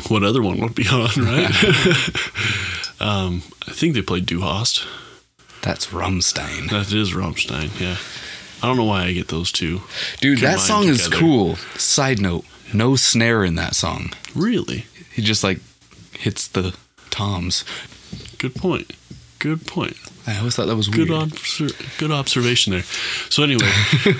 What 0.08 0.23
other 0.23 0.41
one 0.41 0.60
would 0.62 0.73
be 0.73 0.88
on, 0.88 1.10
right? 1.17 1.51
um, 2.99 3.43
I 3.67 3.71
think 3.71 3.93
they 3.93 4.01
played 4.01 4.25
Du 4.25 4.41
Hast. 4.41 4.84
That's 5.62 5.88
Rumstein. 5.88 6.71
That 6.71 6.91
is 6.91 7.12
Rammstein, 7.12 7.80
yeah. 7.80 7.97
I 8.62 8.67
don't 8.67 8.78
know 8.78 8.86
why 8.86 9.06
I 9.06 9.13
get 9.13 9.30
those 9.30 9.52
two. 9.52 9.82
Dude, 10.19 10.39
that 10.39 10.60
song 10.60 10.86
is 10.86 11.08
cool. 11.08 11.56
Side 11.78 12.19
note, 12.21 12.45
no 12.74 12.95
snare 12.95 13.43
in 13.43 13.56
that 13.56 13.76
song. 13.76 14.12
Really? 14.36 14.86
He 15.13 15.21
just 15.21 15.43
like 15.43 15.60
hits 16.13 16.47
the 16.47 16.76
toms. 17.10 17.65
Good 18.38 18.56
point. 18.56 18.93
Good 19.39 19.65
point. 19.65 19.97
I 20.27 20.38
always 20.38 20.55
thought 20.55 20.67
that 20.67 20.75
was 20.75 20.89
weird. 20.89 21.07
Good 21.07 21.17
obser- 21.17 21.69
good 21.97 22.12
observation 22.12 22.73
there. 22.73 22.84
So 23.29 23.43
anyway, 23.43 23.71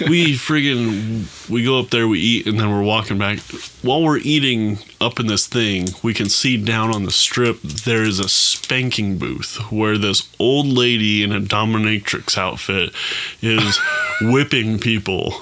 we 0.10 0.36
friggin' 0.36 1.50
we 1.50 1.64
go 1.64 1.80
up 1.80 1.90
there, 1.90 2.08
we 2.08 2.20
eat, 2.20 2.48
and 2.48 2.60
then 2.60 2.72
we're 2.72 2.82
walking 2.82 3.18
back. 3.20 3.40
While 3.84 4.04
we're 4.04 4.18
eating 4.18 4.80
up 5.00 5.20
in 5.20 5.28
this 5.28 5.46
thing, 5.46 5.90
we 6.02 6.14
can 6.14 6.28
see 6.28 6.58
down 6.58 6.94
on 6.94 7.04
the 7.04 7.12
strip 7.12 7.62
there 7.62 8.04
is 8.04 8.20
a 8.20 8.28
spanking 8.30 9.18
booth 9.18 9.58
where 9.72 9.98
this 9.98 10.28
old 10.40 10.66
lady 10.68 11.24
in 11.24 11.32
a 11.32 11.40
dominatrix 11.40 12.38
outfit 12.38 12.94
is 13.42 13.80
whipping 14.22 14.80
people 14.80 15.36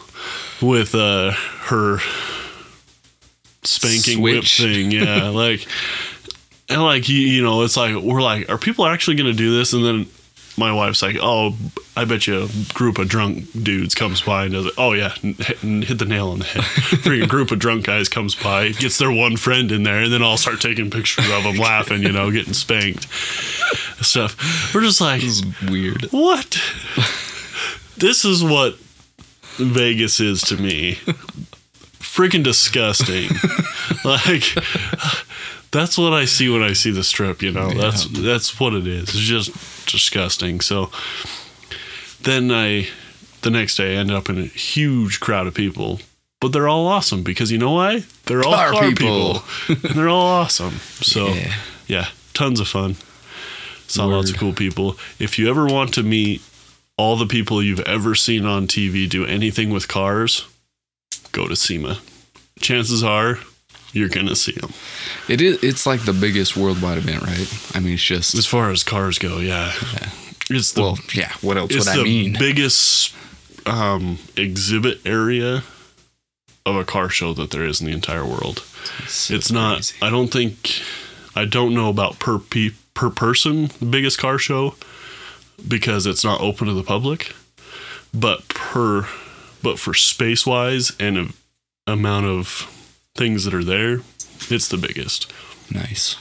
with 0.62 0.94
uh, 0.94 1.32
her 1.68 2.00
spanking 3.64 4.22
whip 4.22 4.44
thing. 4.44 4.92
Yeah, 4.92 5.30
like 5.34 5.66
and 6.70 6.84
like 6.84 7.10
you, 7.10 7.18
you 7.18 7.42
know, 7.42 7.64
it's 7.64 7.78
like 7.78 7.96
we're 7.96 8.22
like, 8.22 8.50
are 8.50 8.58
people 8.58 8.86
actually 8.86 9.16
going 9.16 9.32
to 9.32 9.38
do 9.38 9.58
this? 9.58 9.74
And 9.74 9.84
then 9.84 10.08
my 10.60 10.72
wife's 10.74 11.02
like, 11.02 11.16
oh, 11.20 11.56
I 11.98 12.06
bet 12.06 12.28
you 12.28 12.44
a 12.44 12.74
group 12.74 12.98
of 13.00 13.08
drunk 13.10 13.46
dudes 13.64 13.96
comes 13.96 14.22
by 14.22 14.44
and 14.44 14.54
does 14.54 14.68
it. 14.68 14.74
Oh 14.78 14.94
yeah, 14.94 15.14
n- 15.24 15.34
hit, 15.40 15.58
hit 15.58 15.98
the 16.00 16.06
nail 16.06 16.30
on 16.30 16.40
the 16.40 16.46
head. 16.46 16.64
Freaking 17.02 17.28
group 17.28 17.52
of 17.52 17.60
drunk 17.60 17.86
guys 17.86 18.08
comes 18.10 18.36
by, 18.36 18.70
gets 18.70 18.98
their 18.98 19.12
one 19.12 19.38
friend 19.38 19.72
in 19.72 19.84
there, 19.84 20.02
and 20.04 20.14
then 20.14 20.22
I'll 20.22 20.38
start 20.38 20.62
taking 20.62 20.90
pictures 20.92 21.30
of 21.32 21.44
them 21.44 21.56
laughing, 21.58 22.04
you 22.04 22.12
know, 22.12 22.30
getting 22.32 22.54
spanked, 22.54 23.08
stuff. 24.04 24.36
We're 24.76 24.82
just 24.82 25.02
like, 25.02 25.22
This 25.22 25.42
is 25.42 25.70
weird. 25.70 26.04
what? 26.12 26.58
this 27.98 28.24
is 28.24 28.44
what 28.44 28.76
Vegas 29.58 30.20
is 30.20 30.42
to 30.44 30.56
me. 30.58 30.96
Freaking 32.00 32.44
disgusting. 32.44 33.30
like 34.06 34.44
that's 35.72 35.98
what 35.98 36.14
I 36.14 36.26
see 36.26 36.50
when 36.50 36.64
I 36.64 36.74
see 36.74 36.92
the 36.92 37.04
strip, 37.04 37.42
you 37.42 37.52
know. 37.52 37.70
That's 37.72 38.06
that's 38.06 38.60
what 38.60 38.74
it 38.74 38.88
is. 38.88 39.10
It's 39.10 39.18
just 39.20 39.52
disgusting. 39.92 40.62
So 40.62 40.90
then 42.22 42.52
I 42.52 42.88
the 43.42 43.50
next 43.50 43.78
day 43.78 43.96
I 43.96 44.00
ended 44.00 44.16
up 44.16 44.30
in 44.30 44.38
a 44.38 44.46
huge 44.46 45.20
crowd 45.20 45.48
of 45.48 45.54
people. 45.54 46.00
But 46.42 46.54
they're 46.54 46.70
all 46.70 46.88
awesome 46.88 47.24
because 47.24 47.52
you 47.52 47.58
know 47.58 47.72
why? 47.74 48.04
They're 48.26 48.44
all 48.46 48.54
Car 48.54 48.72
car, 48.72 48.90
people. 48.90 49.42
people. 49.68 49.90
and 49.90 49.98
they're 50.00 50.08
all 50.10 50.26
awesome. 50.26 50.80
So 51.02 51.28
Yeah. 51.28 51.54
yeah, 51.88 52.08
tons 52.34 52.62
of 52.62 52.68
fun. 52.70 52.96
Saw 53.88 54.06
lots 54.06 54.30
of 54.32 54.38
cool 54.38 54.54
people. 54.54 54.96
If 55.20 55.38
you 55.40 55.50
ever 55.50 55.66
want 55.66 55.94
to 55.96 56.04
meet 56.04 56.42
all 56.96 57.16
the 57.18 57.26
people 57.26 57.62
you've 57.64 57.80
ever 57.82 58.14
seen 58.16 58.46
on 58.46 58.68
TV 58.68 59.10
do 59.10 59.26
anything 59.26 59.70
with 59.72 59.88
cars, 59.88 60.46
go 61.34 61.48
to 61.48 61.56
SEMA. 61.56 62.00
Chances 62.62 63.04
are 63.04 63.40
you're 63.94 64.10
gonna 64.10 64.36
see 64.36 64.54
them. 64.54 64.74
It 65.28 65.42
is. 65.42 65.64
It's 65.64 65.86
like 65.86 66.06
the 66.06 66.14
biggest 66.14 66.56
worldwide 66.56 66.98
event, 67.00 67.22
right? 67.24 67.76
I 67.76 67.80
mean, 67.80 67.94
it's 67.94 68.04
just. 68.04 68.36
As 68.36 68.46
far 68.46 68.70
as 68.72 68.84
cars 68.84 69.18
go, 69.20 69.38
yeah, 69.40 69.72
it's 70.50 70.74
the 70.74 70.82
well, 70.82 71.00
yeah. 71.14 71.32
What 71.42 71.58
else 71.58 71.72
it's 71.72 71.86
would 71.86 71.96
the 71.96 72.02
I 72.02 72.04
mean? 72.04 72.36
biggest 72.38 73.14
um, 73.66 74.20
exhibit 74.36 75.00
area 75.06 75.64
of 76.66 76.76
a 76.76 76.86
car 76.86 77.10
show 77.10 77.34
that 77.34 77.52
there 77.52 77.64
is 77.66 77.82
in 77.82 77.88
the 77.88 77.94
entire 77.94 78.26
world. 78.26 78.60
so 79.08 79.34
it's 79.34 79.52
not. 79.52 79.94
I 80.02 80.10
don't 80.10 80.30
think 80.32 80.82
I 81.36 81.46
don't 81.46 81.74
know 81.74 81.90
about 81.90 82.20
per 82.20 82.38
pe- 82.40 82.72
per 82.94 83.10
person 83.10 83.70
the 83.80 83.86
biggest 83.86 84.18
car 84.20 84.38
show 84.38 84.76
because 85.68 86.06
it's 86.06 86.24
not 86.24 86.42
open 86.42 86.68
to 86.68 86.74
the 86.74 86.84
public, 86.84 87.34
but 88.14 88.48
per 88.50 89.08
but 89.62 89.78
for 89.80 89.94
space 89.94 90.46
wise 90.46 90.92
and 91.00 91.18
a, 91.18 91.28
amount 91.92 92.26
of 92.26 92.76
things 93.16 93.46
that 93.46 93.54
are 93.54 93.64
there, 93.64 94.02
it's 94.50 94.68
the 94.68 94.78
biggest. 94.78 95.32
Nice. 95.72 96.16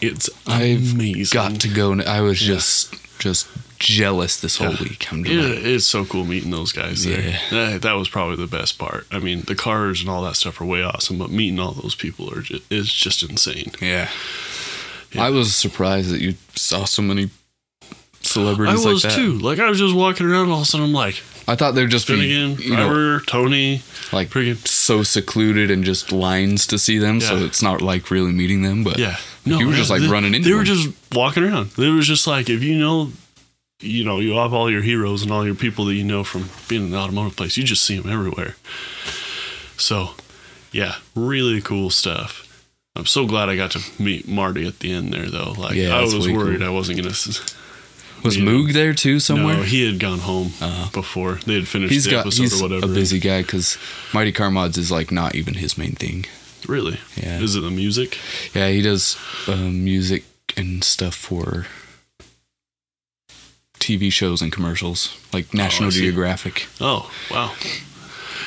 It's 0.00 0.30
I've 0.46 0.94
amazing. 0.94 1.34
got 1.36 1.60
to 1.62 1.68
go. 1.68 1.98
I 2.00 2.20
was 2.20 2.38
just 2.40 2.94
just 3.18 3.48
jealous 3.80 4.40
this 4.40 4.58
whole 4.58 4.74
week. 4.80 5.12
I'm 5.12 5.24
Yeah, 5.26 5.42
like, 5.42 5.58
it's 5.64 5.86
so 5.86 6.04
cool 6.04 6.24
meeting 6.24 6.50
those 6.52 6.72
guys 6.72 7.04
there. 7.04 7.20
Yeah. 7.20 7.38
That, 7.50 7.82
that 7.82 7.92
was 7.94 8.08
probably 8.08 8.36
the 8.36 8.46
best 8.46 8.78
part. 8.78 9.06
I 9.10 9.18
mean, 9.18 9.42
the 9.42 9.54
cars 9.56 10.00
and 10.00 10.08
all 10.08 10.22
that 10.22 10.36
stuff 10.36 10.60
are 10.60 10.64
way 10.64 10.82
awesome, 10.82 11.18
but 11.18 11.30
meeting 11.30 11.58
all 11.58 11.72
those 11.72 11.94
people 11.96 12.32
are 12.32 12.42
just, 12.42 12.70
is 12.72 12.92
just 12.92 13.22
insane. 13.28 13.72
yeah. 13.80 14.08
Yeah. 15.12 15.24
I 15.24 15.30
was 15.30 15.54
surprised 15.54 16.10
that 16.10 16.20
you 16.20 16.34
saw 16.54 16.84
so 16.84 17.00
many 17.02 17.30
celebrities. 18.20 18.84
I 18.84 18.88
was 18.88 19.04
like 19.04 19.14
too. 19.14 19.32
Like 19.38 19.58
I 19.58 19.68
was 19.68 19.78
just 19.78 19.96
walking 19.96 20.26
around, 20.26 20.50
all 20.50 20.56
of 20.58 20.62
a 20.62 20.64
sudden 20.66 20.86
I'm 20.86 20.92
like, 20.92 21.14
I 21.48 21.54
thought 21.56 21.74
they'd 21.74 21.88
just 21.88 22.06
be 22.06 22.14
Finnegan, 22.14 22.58
you 22.62 22.76
know, 22.76 23.18
Tony, 23.26 23.82
like 24.12 24.28
friggin' 24.28 24.66
so 24.68 25.02
secluded 25.02 25.70
and 25.70 25.82
just 25.82 26.12
lines 26.12 26.66
to 26.68 26.78
see 26.78 26.98
them, 26.98 27.20
so 27.22 27.36
Yeah. 27.36 27.46
it's 27.46 27.62
not 27.62 27.80
like 27.82 28.10
really 28.10 28.32
meeting 28.32 28.62
them. 28.62 28.84
But 28.84 28.98
yeah. 28.98 29.16
No, 29.46 29.58
you 29.58 29.66
were 29.68 29.72
just 29.72 29.88
like 29.90 30.02
they, 30.02 30.08
running 30.08 30.34
into 30.34 30.46
They 30.48 30.54
were 30.54 30.64
them. 30.64 30.76
just 30.76 30.90
walking 31.12 31.42
around. 31.44 31.70
It 31.78 31.88
was 31.88 32.06
just 32.06 32.26
like 32.26 32.50
if 32.50 32.62
you 32.62 32.76
know, 32.78 33.12
you 33.80 34.04
know, 34.04 34.18
you 34.20 34.32
have 34.34 34.52
all 34.52 34.70
your 34.70 34.82
heroes 34.82 35.22
and 35.22 35.32
all 35.32 35.46
your 35.46 35.54
people 35.54 35.86
that 35.86 35.94
you 35.94 36.04
know 36.04 36.22
from 36.22 36.50
being 36.68 36.84
in 36.84 36.90
the 36.90 36.98
automotive 36.98 37.36
place. 37.36 37.56
You 37.56 37.64
just 37.64 37.84
see 37.84 37.98
them 37.98 38.12
everywhere. 38.12 38.56
So, 39.76 40.10
yeah, 40.72 40.96
really 41.14 41.60
cool 41.60 41.88
stuff. 41.90 42.44
I'm 42.96 43.06
so 43.06 43.26
glad 43.26 43.48
I 43.48 43.56
got 43.56 43.70
to 43.72 44.02
meet 44.02 44.26
Marty 44.28 44.66
at 44.66 44.80
the 44.80 44.92
end 44.92 45.12
there, 45.12 45.26
though. 45.30 45.52
Like 45.56 45.76
Yeah, 45.76 45.96
I 45.96 46.00
that's 46.00 46.14
was 46.14 46.26
way 46.26 46.34
worried 46.36 46.58
cool. 46.58 46.66
I 46.68 46.70
wasn't 46.70 46.98
gonna. 46.98 47.10
s- 47.10 47.54
was 48.22 48.36
know, 48.36 48.50
Moog 48.50 48.72
there 48.72 48.92
too 48.94 49.20
somewhere? 49.20 49.56
No, 49.58 49.62
he 49.62 49.86
had 49.86 49.98
gone 50.00 50.18
home 50.20 50.52
Uh-huh. 50.60 50.90
before 50.92 51.36
they 51.46 51.54
had 51.54 51.68
finished 51.68 51.92
he's 51.92 52.04
the 52.04 52.10
got 52.10 52.20
episode 52.26 52.42
he's 52.42 52.60
or 52.60 52.64
whatever. 52.68 52.86
a 52.90 52.94
busy 52.94 53.18
guy 53.18 53.42
because 53.42 53.78
Mighty 54.12 54.32
Car 54.32 54.50
Mods 54.50 54.76
is 54.78 54.90
like 54.90 55.10
not 55.12 55.34
even 55.34 55.54
his 55.54 55.76
main 55.78 55.92
thing. 55.92 56.26
Really? 56.66 56.98
Yeah. 57.16 57.40
Is 57.40 57.54
it 57.56 57.60
the 57.60 57.70
music? 57.70 58.18
Yeah, 58.54 58.68
he 58.68 58.82
does 58.82 59.16
um, 59.46 59.84
music 59.84 60.24
and 60.56 60.82
stuff 60.82 61.14
for 61.14 61.66
TV 63.78 64.10
shows 64.12 64.42
and 64.42 64.52
commercials, 64.52 65.16
like 65.32 65.54
National 65.54 65.88
Oh. 65.88 65.90
Geographic. 65.90 66.66
Oh, 66.80 67.10
wow. 67.30 67.52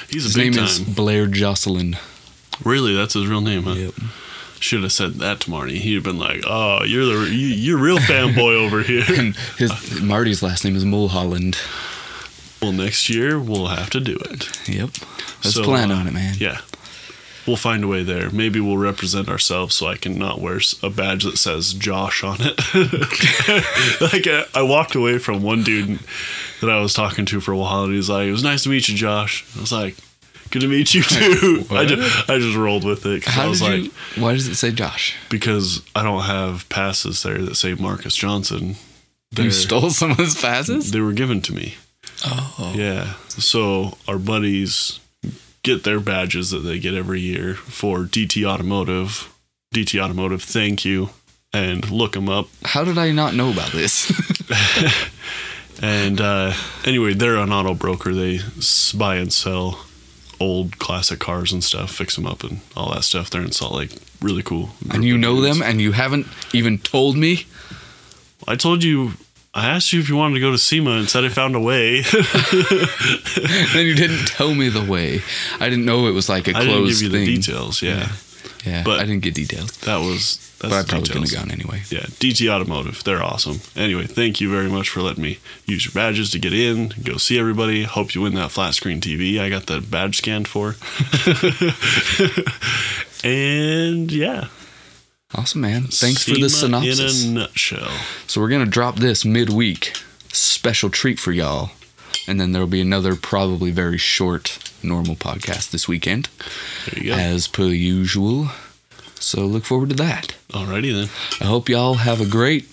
He's 0.10 0.26
a 0.26 0.28
His 0.28 0.38
name 0.38 0.54
time. 0.54 0.66
is 0.66 0.80
Blair 0.80 1.26
Joscelyne. 1.26 1.98
Really, 2.66 2.94
that's 2.94 3.14
his 3.14 3.28
real 3.28 3.42
name, 3.42 3.64
huh? 3.64 3.74
Yep. 3.74 3.94
Should 4.62 4.84
have 4.84 4.94
said 4.94 5.16
that 5.16 5.40
to 5.42 5.50
Marty. 5.50 5.80
He'd 5.80 5.96
have 5.96 6.04
been 6.04 6.20
like, 6.20 6.44
"Oh, 6.48 6.84
you're 6.84 7.04
the 7.06 7.26
you, 7.30 7.48
you're 7.48 7.78
real 7.80 7.98
fanboy 7.98 8.56
over 8.56 8.82
here." 8.84 9.04
And 9.10 9.36
his 9.58 10.00
Marty's 10.02 10.42
last 10.44 10.64
name 10.64 10.76
is 10.76 10.86
Mulholland. 10.86 11.58
well, 12.62 12.72
next 12.72 13.10
year 13.10 13.40
we'll 13.40 13.68
have 13.68 13.90
to 13.90 14.00
do 14.00 14.16
it. 14.18 14.70
Yep. 14.70 14.90
Let's 15.44 15.56
So, 15.56 15.64
plan 15.64 15.92
uh, 15.92 15.96
on 15.96 16.08
it, 16.08 16.14
man. 16.14 16.36
Yeah, 16.38 16.60
we'll 17.48 17.56
find 17.58 17.84
a 17.84 17.88
way 17.88 18.04
there. 18.04 18.30
Maybe 18.30 18.60
we'll 18.60 18.78
represent 18.78 19.30
ourselves 19.30 19.74
so 19.74 19.88
I 19.88 19.96
can 19.98 20.18
not 20.20 20.40
wear 20.40 20.60
a 20.84 20.90
badge 20.92 21.24
that 21.24 21.38
says 21.38 21.74
Josh 21.74 22.24
on 22.24 22.38
it. 22.40 22.58
like 24.02 24.28
I, 24.28 24.46
I 24.54 24.62
walked 24.62 24.94
away 24.94 25.18
from 25.18 25.42
one 25.42 25.64
dude 25.64 26.00
that 26.62 26.70
I 26.70 26.80
was 26.80 26.94
talking 26.94 27.26
to 27.26 27.40
for 27.42 27.52
a 27.52 27.58
while, 27.58 27.86
and 27.86 27.96
he's 27.96 28.10
like, 28.12 28.28
"It 28.28 28.32
was 28.32 28.44
nice 28.44 28.62
to 28.64 28.70
meet 28.70 28.88
you, 28.88 28.96
Josh." 28.96 29.44
I 29.58 29.60
was 29.62 29.72
like. 29.72 29.96
Good 30.52 30.62
to 30.62 30.68
meet 30.68 30.94
you 30.94 31.02
too. 31.02 31.66
I 31.72 31.86
just, 31.86 32.30
I 32.30 32.38
just 32.38 32.56
rolled 32.58 32.84
with 32.84 33.06
it. 33.06 33.24
'cause 33.24 33.38
I 33.38 33.48
was 33.48 33.60
did 33.62 33.66
like, 33.84 33.84
you? 34.18 34.22
Why 34.24 34.34
does 34.34 34.48
it 34.48 34.56
say 34.56 34.72
Josh? 34.72 35.16
because 35.30 35.82
I 35.96 36.04
don't 36.04 36.24
have 36.24 36.68
passes 36.70 37.24
there 37.24 37.40
that 37.40 37.56
say 37.56 37.74
Marcus 37.74 38.16
Johnson. 38.16 38.68
You 38.70 38.76
They're- 39.32 39.52
stole 39.52 39.90
some 40.02 40.12
of 40.12 40.18
his 40.18 40.36
passes? 40.40 40.92
They 40.92 41.00
were 41.00 41.14
given 41.14 41.42
to 41.42 41.54
me. 41.54 41.76
Oh. 42.26 42.74
Yeah. 42.76 43.14
So 43.30 43.98
our 44.08 44.18
buddies 44.20 45.00
get 45.64 45.84
their 45.84 46.00
badges 46.00 46.50
that 46.52 46.60
they 46.60 46.80
get 46.80 46.94
every 46.94 47.22
year 47.22 47.56
for 47.56 48.00
DT 48.00 48.44
Automotive. 48.46 49.34
DT 49.74 50.00
Automotive, 50.04 50.44
thank 50.44 50.84
you. 50.84 51.10
And 51.54 51.90
look 51.92 52.14
them 52.14 52.30
up. 52.30 52.48
How 52.64 52.84
did 52.84 52.98
I 52.98 53.12
not 53.12 53.34
know 53.36 53.50
about 53.52 53.72
this? 53.72 54.12
And 55.84 56.22
uh, 56.22 56.54
anyway, 56.86 57.14
they're 57.16 57.38
an 57.38 57.52
auto 57.52 57.74
broker. 57.74 58.14
They 58.14 58.40
buy 58.96 59.16
and 59.16 59.34
sell 59.34 59.84
old 60.42 60.80
classic 60.80 61.20
cars 61.20 61.52
and 61.54 61.64
stuff, 61.64 61.92
fix 61.92 62.16
them 62.16 62.26
up 62.26 62.44
and 62.44 62.60
all 62.76 62.92
that 62.94 63.04
stuff. 63.04 63.30
They're 63.30 63.42
in 63.42 63.52
Salt 63.52 63.74
Lake. 63.74 63.92
Really 64.22 64.44
cool. 64.44 64.70
and 64.92 65.04
you 65.06 65.18
know 65.18 65.40
them, 65.42 65.62
and 65.62 65.80
you 65.80 65.92
haven't 65.94 66.28
even 66.54 66.78
told 66.80 67.16
me. 67.16 67.46
I 68.48 68.56
told 68.56 68.84
you. 68.84 69.12
I 69.54 69.68
asked 69.68 69.92
you 69.92 70.00
if 70.00 70.08
you 70.08 70.16
wanted 70.16 70.36
to 70.36 70.40
go 70.40 70.52
to 70.52 70.58
SEMA 70.58 70.92
and 70.92 71.10
said 71.10 71.26
I 71.26 71.30
found 71.30 71.56
a 71.56 71.60
way. 71.60 72.02
then 73.74 73.86
you 73.86 73.96
didn't 73.96 74.26
tell 74.28 74.54
me 74.56 74.70
the 74.70 74.84
way. 74.84 75.22
I 75.60 75.68
didn't 75.70 75.84
know 75.86 76.08
it 76.08 76.12
was 76.14 76.30
like 76.30 76.48
a 76.48 76.52
I 76.56 76.62
didn't 76.62 76.74
closed 76.76 77.02
give 77.02 77.12
you 77.12 77.18
thing. 77.18 77.26
the 77.26 77.36
details. 77.36 77.82
Yeah, 77.82 77.98
Yeah, 77.98 78.08
Yeah, 78.66 78.84
but- 78.84 79.00
I 79.00 79.06
didn't 79.06 79.22
get 79.24 79.34
details, 79.34 79.72
that 79.80 79.98
was. 79.98 80.48
That's 80.60 80.72
but 80.72 80.86
I 80.86 80.88
probably 80.88 81.08
couldn't 81.08 81.30
have 81.32 81.40
gone 81.48 81.52
anyway. 81.52 81.82
Yeah, 81.90 82.02
DT 82.20 82.48
Automotive. 82.48 83.04
They're 83.04 83.24
awesome. 83.24 83.62
Anyway, 83.76 84.06
thank 84.06 84.40
you 84.40 84.52
very 84.52 84.70
much 84.70 84.90
for 84.90 85.02
letting 85.02 85.24
me 85.24 85.40
use 85.66 85.86
your 85.86 85.92
badges 85.94 86.30
to 86.32 86.40
get 86.40 86.54
in, 86.54 86.94
go 87.04 87.18
see 87.18 87.40
everybody. 87.40 87.84
Hope 87.84 88.14
you 88.14 88.22
win 88.22 88.36
that 88.36 88.52
flat 88.52 88.76
screen 88.76 89.02
TV 89.02 89.40
I 89.40 89.50
got 89.50 89.66
the 89.66 89.82
badge 89.82 90.18
scanned 90.18 90.48
for. 90.48 90.76
and 93.24 94.12
yeah. 94.12 94.48
Awesome, 95.34 95.62
man. 95.62 95.84
Thanks 95.84 96.24
for 96.26 96.36
the 96.36 96.50
synopsis. 96.50 97.24
In 97.26 97.32
a 97.38 97.40
nutshell. 97.42 97.92
So 98.28 98.42
we're 98.42 98.50
gonna 98.50 98.66
drop 98.66 98.98
this 98.98 99.24
midweek. 99.26 99.94
Special 100.34 100.90
treat 100.90 101.20
for 101.20 101.32
y'all. 101.32 101.72
And 102.32 102.40
then 102.40 102.54
there'll 102.54 102.66
be 102.66 102.80
another 102.80 103.18
probably 103.18 103.72
very 103.72 103.98
short 103.98 104.58
normal 104.82 105.18
podcast 105.18 105.72
this 105.72 105.86
weekend. 105.86 106.30
There 106.86 107.04
you 107.04 107.12
go. 107.12 107.18
As 107.18 107.50
per 107.50 107.66
usual. 107.66 108.52
So 109.16 109.42
look 109.42 109.66
forward 109.66 109.90
to 109.90 109.96
that. 109.96 110.38
Alrighty 110.52 110.94
then. 110.94 111.10
I 111.42 111.50
hope 111.50 111.68
y'all 111.68 111.96
have 111.96 112.22
a 112.22 112.26
great 112.26 112.70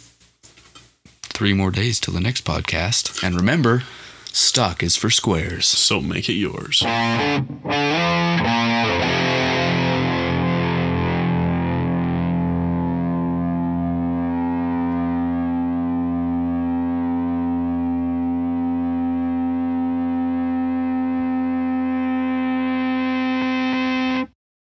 three 1.23 1.55
more 1.55 1.73
days 1.73 1.99
till 1.99 2.15
the 2.15 2.21
next 2.21 2.45
podcast. 2.45 3.21
And 3.21 3.35
remember, 3.35 3.83
stock 4.27 4.81
is 4.81 4.95
for 4.95 5.11
squares. 5.11 5.67
So 5.67 6.01
make 6.01 6.29
it 6.29 6.35
yours. 6.35 6.85